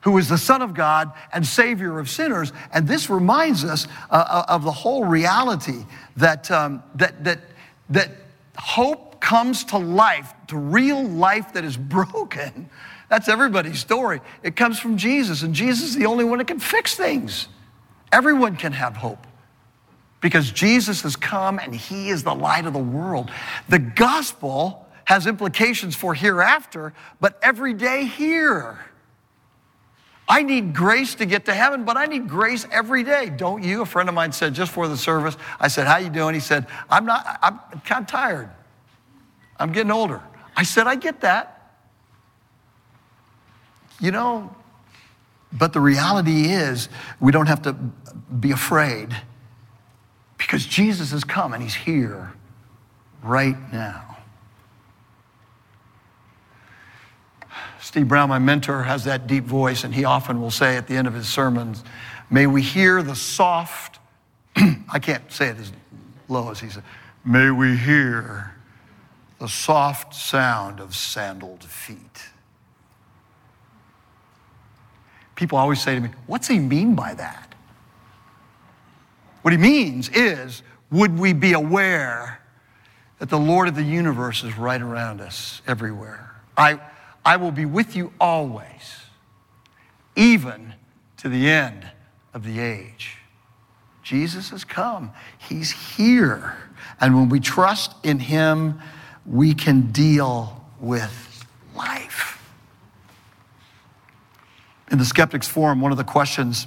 who 0.02 0.18
is 0.18 0.28
the 0.28 0.37
Son 0.37 0.62
of 0.62 0.74
God 0.74 1.12
and 1.33 1.46
Savior 1.46 2.00
of 2.00 2.11
sinners. 2.11 2.52
And 2.72 2.88
this 2.88 3.09
reminds 3.09 3.62
us 3.62 3.87
uh, 4.11 4.14
uh 4.28 4.52
of 4.52 4.64
the 4.64 4.72
whole 4.72 5.04
reality 5.04 5.85
that, 6.16 6.50
um, 6.50 6.83
that, 6.96 7.22
that, 7.22 7.38
that 7.90 8.11
hope 8.57 9.20
comes 9.20 9.62
to 9.66 9.78
life, 9.78 10.35
to 10.48 10.59
real 10.59 11.04
life 11.04 11.52
that 11.52 11.64
is 11.64 11.76
broken. 11.96 12.68
That's 13.11 13.28
everybody's 13.28 13.78
story. 13.78 14.20
It 14.42 14.57
comes 14.57 14.81
from 14.81 14.96
Jesus, 14.96 15.44
and 15.44 15.54
Jesus 15.54 15.90
is 15.90 15.94
the 15.94 16.07
only 16.07 16.24
one 16.24 16.38
that 16.38 16.48
can 16.48 16.59
fix 16.59 16.96
things. 16.96 17.46
Everyone 18.12 18.57
can 18.57 18.73
have 18.73 18.97
hope 18.97 19.27
because 20.21 20.51
Jesus 20.51 21.03
has 21.03 21.16
come 21.16 21.59
and 21.59 21.75
he 21.75 22.11
is 22.11 22.23
the 22.23 22.35
light 22.35 22.66
of 22.66 22.73
the 22.73 22.79
world. 22.79 23.31
The 23.68 23.79
gospel 23.79 24.87
has 25.05 25.27
implications 25.27 25.97
for 25.97 26.14
hereafter, 26.14 26.92
but 27.21 27.38
every 27.42 27.75
day 27.75 28.05
here. 28.05 28.79
I 30.29 30.42
need 30.42 30.75
grace 30.75 31.14
to 31.16 31.25
get 31.25 31.47
to 31.47 31.55
heaven, 31.55 31.85
but 31.85 31.97
I 31.97 32.05
need 32.05 32.29
grace 32.29 32.66
every 32.71 33.03
day, 33.03 33.31
don't 33.31 33.62
you? 33.62 33.81
A 33.81 33.87
friend 33.87 34.11
of 34.11 34.14
mine 34.14 34.33
said 34.33 34.53
just 34.53 34.73
for 34.73 34.87
the 34.87 34.97
service, 34.97 35.38
I 35.59 35.68
said, 35.68 35.87
"How 35.87 35.97
you 35.97 36.11
doing?" 36.11 36.35
He 36.35 36.40
said, 36.40 36.66
"I'm 36.90 37.07
not 37.07 37.38
I'm 37.42 37.59
kind 37.87 38.03
of 38.03 38.07
tired. 38.07 38.51
I'm 39.59 39.73
getting 39.73 39.90
older." 39.90 40.21
I 40.55 40.64
said, 40.64 40.87
"I 40.87 40.97
get 40.97 41.23
that." 41.23 41.55
You 44.01 44.11
know, 44.11 44.55
but 45.52 45.72
the 45.72 45.80
reality 45.80 46.50
is, 46.50 46.88
we 47.20 47.32
don't 47.32 47.46
have 47.46 47.62
to 47.62 47.72
be 47.72 48.50
afraid 48.50 49.16
because 50.37 50.66
Jesus 50.66 51.11
has 51.11 51.24
come 51.24 51.52
and 51.52 51.62
he's 51.62 51.74
here 51.74 52.32
right 53.22 53.56
now. 53.72 54.16
Steve 57.80 58.08
Brown, 58.08 58.28
my 58.28 58.38
mentor, 58.38 58.82
has 58.82 59.04
that 59.04 59.26
deep 59.26 59.44
voice, 59.44 59.84
and 59.84 59.94
he 59.94 60.04
often 60.04 60.40
will 60.40 60.50
say 60.50 60.76
at 60.76 60.87
the 60.87 60.94
end 60.94 61.06
of 61.06 61.14
his 61.14 61.28
sermons, 61.28 61.82
May 62.30 62.46
we 62.46 62.61
hear 62.61 63.02
the 63.02 63.16
soft, 63.16 63.98
I 64.56 64.98
can't 64.98 65.30
say 65.32 65.48
it 65.48 65.56
as 65.58 65.72
low 66.28 66.50
as 66.50 66.61
he 66.61 66.68
said, 66.68 66.82
may 67.24 67.50
we 67.50 67.76
hear 67.76 68.52
the 69.38 69.48
soft 69.48 70.14
sound 70.14 70.80
of 70.80 70.94
sandaled 70.94 71.64
feet. 71.64 72.24
People 75.38 75.57
always 75.57 75.81
say 75.81 75.94
to 75.94 76.01
me, 76.01 76.09
What's 76.27 76.48
he 76.48 76.59
mean 76.59 76.96
by 76.96 77.14
that? 77.14 77.55
What 79.42 79.53
he 79.53 79.57
means 79.57 80.09
is, 80.09 80.64
would 80.90 81.16
we 81.16 81.33
be 81.33 81.53
aware 81.53 82.40
that 83.20 83.29
the 83.29 83.38
Lord 83.38 83.68
of 83.68 83.77
the 83.77 83.85
universe 83.85 84.42
is 84.42 84.59
right 84.59 84.83
around 84.83 85.20
us 85.20 85.62
everywhere? 85.64 86.35
I, 86.57 86.81
I 87.24 87.37
will 87.37 87.53
be 87.53 87.66
with 87.66 87.94
you 87.94 88.12
always, 88.20 89.05
even 90.16 90.74
to 91.18 91.29
the 91.29 91.48
end 91.48 91.88
of 92.35 92.42
the 92.42 92.59
age. 92.59 93.18
Jesus 94.03 94.51
has 94.51 94.64
come, 94.64 95.12
He's 95.38 95.70
here. 95.70 96.57
And 97.01 97.14
when 97.14 97.29
we 97.29 97.38
trust 97.38 97.94
in 98.03 98.18
Him, 98.18 98.81
we 99.24 99.55
can 99.55 99.92
deal 99.92 100.64
with 100.81 101.46
life. 101.77 102.29
In 104.90 104.98
the 104.98 105.05
Skeptics 105.05 105.46
Forum, 105.46 105.81
one 105.81 105.92
of 105.92 105.98
the 105.98 106.05
questions 106.05 106.66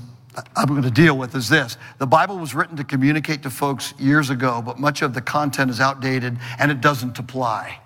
I'm 0.55 0.67
going 0.67 0.83
to 0.83 0.91
deal 0.91 1.17
with 1.17 1.35
is 1.35 1.49
this. 1.49 1.77
The 1.97 2.07
Bible 2.07 2.37
was 2.37 2.55
written 2.55 2.77
to 2.77 2.83
communicate 2.83 3.43
to 3.43 3.49
folks 3.49 3.93
years 3.99 4.29
ago, 4.29 4.61
but 4.61 4.79
much 4.79 5.01
of 5.01 5.13
the 5.13 5.21
content 5.21 5.69
is 5.69 5.79
outdated 5.79 6.37
and 6.59 6.71
it 6.71 6.81
doesn't 6.81 7.19
apply. 7.19 7.79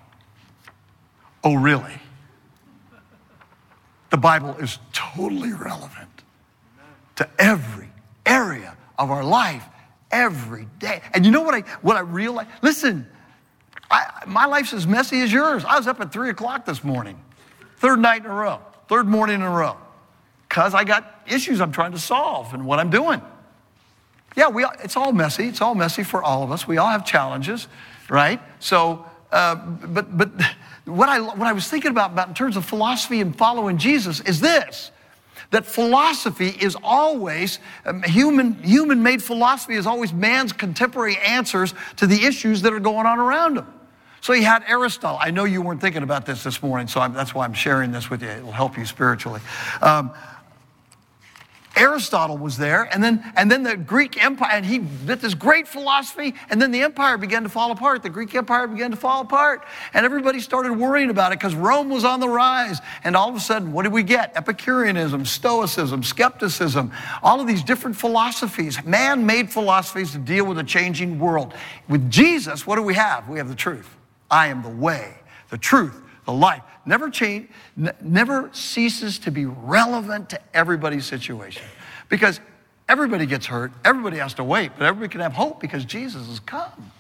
Oh, 1.44 1.56
really? 1.56 1.94
The 4.12 4.18
Bible 4.18 4.56
is 4.58 4.80
totally 4.94 5.54
relevant 5.54 6.10
to 7.16 7.28
every 7.40 7.90
area 8.26 8.76
of 9.00 9.12
our 9.12 9.24
life 9.24 9.64
every 10.12 10.68
day. 10.80 11.02
And 11.14 11.26
you 11.26 11.32
know 11.32 11.42
what 11.42 11.56
I, 11.56 11.62
what 11.82 11.96
I 11.96 12.02
realize? 12.02 12.48
Listen, 12.62 13.08
I, 13.90 14.24
my 14.28 14.46
life's 14.46 14.74
as 14.74 14.86
messy 14.86 15.22
as 15.22 15.32
yours. 15.32 15.66
I 15.66 15.78
was 15.78 15.88
up 15.88 16.00
at 16.02 16.12
three 16.12 16.30
o'clock 16.30 16.66
this 16.66 16.84
morning, 16.84 17.20
third 17.78 18.00
night 18.00 18.24
in 18.24 18.30
a 18.30 18.34
row, 18.34 18.60
third 18.88 19.08
morning 19.08 19.38
in 19.38 19.42
a 19.42 19.50
row 19.50 19.78
because 20.56 20.74
I 20.74 20.86
got 20.86 21.22
issues 21.28 21.60
I'm 21.60 21.74
trying 21.74 21.92
to 21.92 22.00
solve 22.00 22.54
and 22.54 22.66
what 22.66 22.80
I'm 22.80 22.90
doing. 22.90 23.22
Yeah, 24.38 24.48
we, 24.48 24.66
it's 24.82 24.96
all 24.96 25.12
messy. 25.12 25.50
It's 25.50 25.60
all 25.60 25.76
messy 25.76 26.02
for 26.02 26.24
all 26.24 26.44
of 26.44 26.52
us. 26.52 26.66
We 26.66 26.78
all 26.78 26.88
have 26.88 27.06
challenges, 27.06 27.68
right? 28.10 28.40
So, 28.60 29.06
uh, 29.34 29.56
but, 29.56 30.18
but 30.18 30.30
what, 30.86 31.10
I, 31.10 31.20
what 31.20 31.46
I 31.46 31.52
was 31.52 31.68
thinking 31.68 31.92
about, 31.92 32.12
about 32.12 32.30
in 32.30 32.36
terms 32.36 32.56
of 32.56 32.64
philosophy 32.64 33.20
and 33.20 33.38
following 33.38 33.78
Jesus 33.78 34.22
is 34.22 34.40
this 34.40 34.92
that 35.52 35.66
philosophy 35.66 36.48
is 36.48 36.78
always 36.82 37.60
um, 37.86 38.02
human 38.04 38.54
human 38.64 39.04
made 39.04 39.22
philosophy 39.22 39.74
is 39.74 39.86
always 39.86 40.14
man's 40.14 40.54
contemporary 40.54 41.18
answers 41.18 41.74
to 41.98 42.08
the 42.08 42.24
issues 42.26 42.62
that 42.62 42.72
are 42.72 42.80
going 42.80 43.06
on 43.06 43.20
around 43.20 43.58
him 43.58 43.68
so 44.22 44.34
he 44.34 44.42
had 44.42 44.64
aristotle 44.68 45.20
i 45.22 45.30
know 45.30 45.44
you 45.44 45.62
weren't 45.62 45.80
thinking 45.80 46.02
about 46.02 46.26
this 46.26 46.44
this 46.44 46.64
morning 46.64 46.88
so 46.88 47.00
I'm, 47.00 47.14
that's 47.14 47.36
why 47.36 47.46
i'm 47.46 47.54
sharing 47.54 47.92
this 47.92 48.10
with 48.10 48.24
you 48.24 48.30
it'll 48.30 48.52
help 48.52 48.76
you 48.76 48.86
spiritually 48.86 49.42
um, 49.84 50.12
Aristotle 51.76 52.38
was 52.38 52.58
there, 52.58 52.84
and 52.94 53.04
then, 53.04 53.24
and 53.36 53.52
then 53.52 53.64
the 53.64 53.76
Greek 53.76 54.24
Empire, 54.24 54.50
and 54.54 54.66
he 54.66 54.80
did 54.80 55.20
this 55.20 55.34
great 55.34 55.68
philosophy, 55.68 56.34
and 56.50 56.62
then 56.62 56.72
the 56.72 56.82
empire 56.82 57.18
began 57.18 57.44
to 57.44 57.50
fall 57.50 57.72
apart. 57.72 58.02
The 58.02 58.10
Greek 58.10 58.34
Empire 58.34 58.68
began 58.68 58.92
to 58.92 58.98
fall 58.98 59.22
apart, 59.22 59.66
and 59.94 60.06
everybody 60.06 60.40
started 60.40 60.74
worrying 60.74 61.10
about 61.10 61.32
it 61.32 61.40
because 61.40 61.56
Rome 61.56 61.90
was 61.90 62.06
on 62.06 62.20
the 62.20 62.30
rise. 62.30 62.80
And 63.04 63.16
all 63.16 63.30
of 63.30 63.36
a 63.36 63.40
sudden, 63.40 63.74
what 63.74 63.84
did 63.84 63.92
we 63.92 64.04
get? 64.04 64.36
Epicureanism, 64.36 65.26
Stoicism, 65.26 66.04
skepticism, 66.04 66.92
all 67.22 67.42
of 67.42 67.48
these 67.48 67.64
different 67.64 67.98
philosophies, 67.98 68.84
man 68.86 69.26
made 69.26 69.52
philosophies 69.52 70.12
to 70.12 70.18
deal 70.18 70.46
with 70.46 70.58
a 70.60 70.64
changing 70.64 71.20
world. 71.20 71.54
With 71.90 72.10
Jesus, 72.10 72.66
what 72.66 72.78
do 72.78 72.84
we 72.84 72.94
have? 72.94 73.28
We 73.28 73.38
have 73.38 73.50
the 73.50 73.56
truth. 73.56 73.90
I 74.32 74.48
am 74.48 74.64
the 74.64 74.70
way, 74.70 75.14
the 75.50 75.58
truth, 75.58 76.02
the 76.26 76.34
life 76.34 76.64
never 76.86 77.10
change, 77.10 77.50
never 78.02 78.50
ceases 78.54 79.20
to 79.20 79.32
be 79.32 79.46
relevant 79.46 80.30
to 80.30 80.40
everybody's 80.54 81.06
situation. 81.06 81.64
Because 82.10 82.40
everybody 82.88 83.26
gets 83.26 83.46
hurt, 83.46 83.72
everybody 83.84 84.18
has 84.18 84.34
to 84.36 84.44
wait, 84.44 84.72
but 84.78 84.86
everybody 84.86 85.12
can 85.12 85.22
have 85.22 85.34
hope 85.34 85.60
because 85.60 85.86
Jesus 85.86 86.28
has 86.28 86.40
come. 86.40 86.92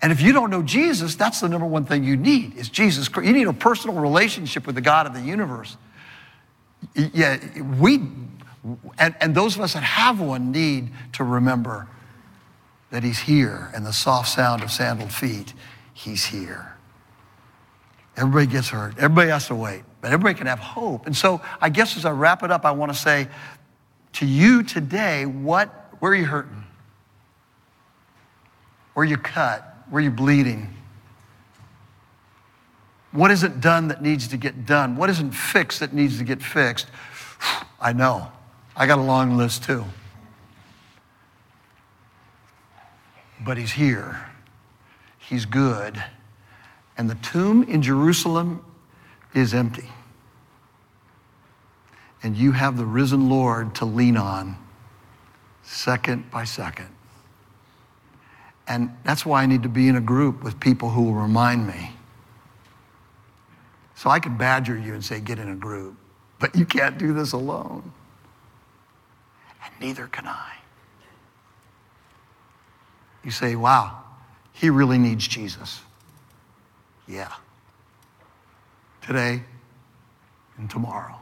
And 0.00 0.12
if 0.12 0.20
you 0.20 0.32
don't 0.32 0.50
know 0.50 0.62
Jesus, 0.62 1.16
that's 1.16 1.40
the 1.40 1.48
number 1.48 1.66
one 1.66 1.84
thing 1.84 2.04
you 2.04 2.16
need 2.16 2.56
is 2.56 2.68
Jesus. 2.68 3.08
Christ. 3.08 3.26
You 3.26 3.32
need 3.32 3.48
a 3.48 3.52
personal 3.52 3.96
relationship 3.96 4.64
with 4.66 4.76
the 4.76 4.80
God 4.80 5.06
of 5.06 5.14
the 5.14 5.20
universe. 5.20 5.76
Yeah, 6.94 7.38
we, 7.80 8.00
and, 8.98 9.16
and 9.20 9.34
those 9.34 9.56
of 9.56 9.62
us 9.62 9.72
that 9.72 9.82
have 9.82 10.20
one 10.20 10.52
need 10.52 10.90
to 11.14 11.24
remember 11.24 11.88
that 12.90 13.02
he's 13.02 13.18
here 13.20 13.70
and 13.74 13.84
the 13.84 13.92
soft 13.92 14.28
sound 14.28 14.62
of 14.62 14.70
sandaled 14.70 15.12
feet, 15.12 15.52
he's 15.92 16.26
here. 16.26 16.77
Everybody 18.18 18.46
gets 18.46 18.68
hurt. 18.68 18.94
Everybody 18.98 19.30
has 19.30 19.46
to 19.46 19.54
wait. 19.54 19.84
but 20.00 20.12
everybody 20.12 20.34
can 20.34 20.48
have 20.48 20.58
hope. 20.58 21.06
And 21.06 21.16
so 21.16 21.40
I 21.60 21.68
guess 21.68 21.96
as 21.96 22.04
I 22.04 22.10
wrap 22.10 22.42
it 22.42 22.50
up, 22.50 22.64
I 22.64 22.72
want 22.72 22.92
to 22.92 22.98
say 22.98 23.28
to 24.14 24.26
you 24.26 24.64
today, 24.64 25.24
what, 25.24 25.68
where 26.00 26.12
are 26.12 26.16
you 26.16 26.24
hurting? 26.24 26.64
Where 28.94 29.06
are 29.06 29.08
you 29.08 29.16
cut? 29.16 29.84
Where 29.88 30.00
are 30.00 30.04
you 30.04 30.10
bleeding? 30.10 30.74
What 33.12 33.30
isn't 33.30 33.60
done 33.60 33.88
that 33.88 34.02
needs 34.02 34.26
to 34.28 34.36
get 34.36 34.66
done? 34.66 34.96
What 34.96 35.10
isn't 35.10 35.30
fixed 35.30 35.78
that 35.78 35.92
needs 35.92 36.18
to 36.18 36.24
get 36.24 36.42
fixed? 36.42 36.88
I 37.80 37.92
know. 37.92 38.32
I 38.76 38.88
got 38.88 38.98
a 38.98 39.02
long 39.02 39.36
list 39.36 39.62
too. 39.62 39.84
But 43.40 43.56
he's 43.58 43.72
here. 43.72 44.26
He's 45.18 45.46
good. 45.46 46.02
And 46.98 47.08
the 47.08 47.14
tomb 47.14 47.62
in 47.62 47.80
Jerusalem 47.80 48.64
is 49.32 49.54
empty. 49.54 49.88
And 52.22 52.36
you 52.36 52.50
have 52.50 52.76
the 52.76 52.84
risen 52.84 53.30
Lord 53.30 53.76
to 53.76 53.84
lean 53.84 54.16
on 54.16 54.58
second 55.62 56.30
by 56.30 56.44
second. 56.44 56.88
And 58.66 58.90
that's 59.04 59.24
why 59.24 59.42
I 59.42 59.46
need 59.46 59.62
to 59.62 59.68
be 59.68 59.86
in 59.86 59.96
a 59.96 60.00
group 60.00 60.42
with 60.42 60.58
people 60.58 60.90
who 60.90 61.04
will 61.04 61.14
remind 61.14 61.66
me. 61.66 61.92
So 63.94 64.10
I 64.10 64.18
can 64.18 64.36
badger 64.36 64.76
you 64.76 64.94
and 64.94 65.04
say, 65.04 65.20
get 65.20 65.38
in 65.38 65.48
a 65.48 65.54
group, 65.56 65.96
but 66.38 66.54
you 66.54 66.66
can't 66.66 66.98
do 66.98 67.12
this 67.12 67.32
alone. 67.32 67.92
And 69.64 69.72
neither 69.80 70.06
can 70.08 70.26
I. 70.26 70.54
You 73.24 73.30
say, 73.30 73.56
wow, 73.56 74.02
he 74.52 74.70
really 74.70 74.98
needs 74.98 75.26
Jesus. 75.26 75.80
Yeah. 77.08 77.32
Today 79.02 79.42
and 80.58 80.68
tomorrow. 80.68 81.18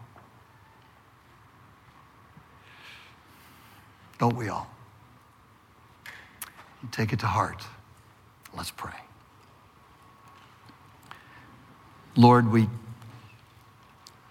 Don't 4.18 4.37
we 4.37 4.49
all? 4.49 4.68
take 6.93 7.12
it 7.12 7.18
to 7.20 7.26
heart. 7.26 7.64
Let's 8.57 8.70
pray. 8.70 8.93
Lord, 12.14 12.51
we, 12.51 12.68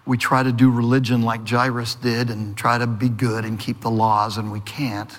we 0.06 0.16
try 0.16 0.42
to 0.42 0.52
do 0.52 0.70
religion 0.70 1.22
like 1.22 1.46
Jairus 1.46 1.94
did 1.96 2.30
and 2.30 2.56
try 2.56 2.78
to 2.78 2.86
be 2.86 3.08
good 3.08 3.44
and 3.44 3.60
keep 3.60 3.82
the 3.82 3.90
laws, 3.90 4.38
and 4.38 4.50
we 4.50 4.60
can't. 4.60 5.18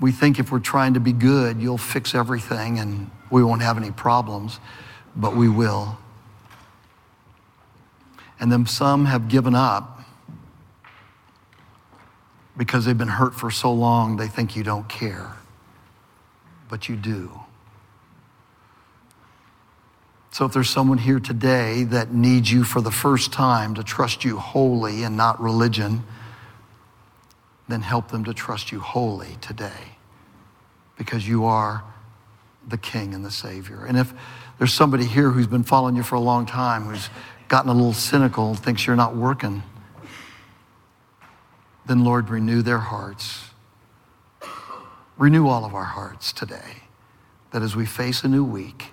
We 0.00 0.10
think 0.10 0.38
if 0.38 0.50
we're 0.50 0.60
trying 0.60 0.94
to 0.94 1.00
be 1.00 1.12
good, 1.12 1.60
you'll 1.60 1.78
fix 1.78 2.14
everything 2.14 2.78
and 2.78 3.10
we 3.32 3.42
won't 3.42 3.62
have 3.62 3.76
any 3.76 3.90
problems, 3.90 4.60
but 5.16 5.34
we 5.34 5.48
will. 5.48 5.98
And 8.38 8.52
then 8.52 8.66
some 8.66 9.06
have 9.06 9.28
given 9.28 9.56
up 9.56 10.00
because 12.56 12.84
they've 12.84 12.96
been 12.96 13.08
hurt 13.08 13.34
for 13.34 13.50
so 13.50 13.72
long, 13.72 14.16
they 14.16 14.28
think 14.28 14.54
you 14.54 14.62
don't 14.62 14.88
care 14.88 15.32
but 16.72 16.88
you 16.88 16.96
do. 16.96 17.30
So 20.30 20.46
if 20.46 20.54
there's 20.54 20.70
someone 20.70 20.96
here 20.96 21.20
today 21.20 21.84
that 21.84 22.14
needs 22.14 22.50
you 22.50 22.64
for 22.64 22.80
the 22.80 22.90
first 22.90 23.30
time 23.30 23.74
to 23.74 23.84
trust 23.84 24.24
you 24.24 24.38
wholly 24.38 25.02
and 25.02 25.14
not 25.14 25.38
religion, 25.38 26.02
then 27.68 27.82
help 27.82 28.08
them 28.08 28.24
to 28.24 28.32
trust 28.32 28.72
you 28.72 28.80
wholly 28.80 29.36
today 29.42 29.98
because 30.96 31.28
you 31.28 31.44
are 31.44 31.84
the 32.66 32.78
King 32.78 33.14
and 33.14 33.24
the 33.24 33.30
Savior. 33.30 33.84
And 33.84 33.98
if 33.98 34.12
there's 34.58 34.74
somebody 34.74 35.04
here 35.04 35.30
who's 35.30 35.46
been 35.46 35.64
following 35.64 35.96
you 35.96 36.02
for 36.02 36.14
a 36.14 36.20
long 36.20 36.46
time, 36.46 36.84
who's 36.84 37.08
gotten 37.48 37.70
a 37.70 37.74
little 37.74 37.92
cynical, 37.92 38.54
thinks 38.54 38.86
you're 38.86 38.96
not 38.96 39.16
working, 39.16 39.62
then 41.86 42.04
Lord, 42.04 42.30
renew 42.30 42.62
their 42.62 42.78
hearts 42.78 43.50
Renew 45.22 45.46
all 45.46 45.64
of 45.64 45.74
our 45.74 45.84
hearts 45.84 46.32
today, 46.32 46.82
that 47.52 47.62
as 47.62 47.76
we 47.76 47.86
face 47.86 48.24
a 48.24 48.28
new 48.28 48.44
week, 48.44 48.90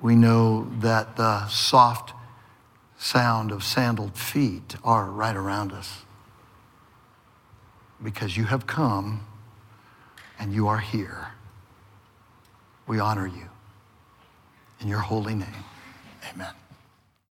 we 0.00 0.16
know 0.16 0.68
that 0.80 1.16
the 1.16 1.46
soft 1.46 2.12
sound 2.98 3.52
of 3.52 3.62
sandaled 3.62 4.16
feet 4.16 4.74
are 4.82 5.04
right 5.04 5.36
around 5.36 5.72
us. 5.72 6.02
Because 8.02 8.36
you 8.36 8.46
have 8.46 8.66
come 8.66 9.26
and 10.38 10.52
you 10.52 10.66
are 10.66 10.78
here. 10.78 11.28
We 12.88 13.00
honor 13.00 13.26
you. 13.26 13.44
In 14.80 14.88
your 14.88 15.00
holy 15.00 15.34
name, 15.34 15.64
amen. 16.32 16.54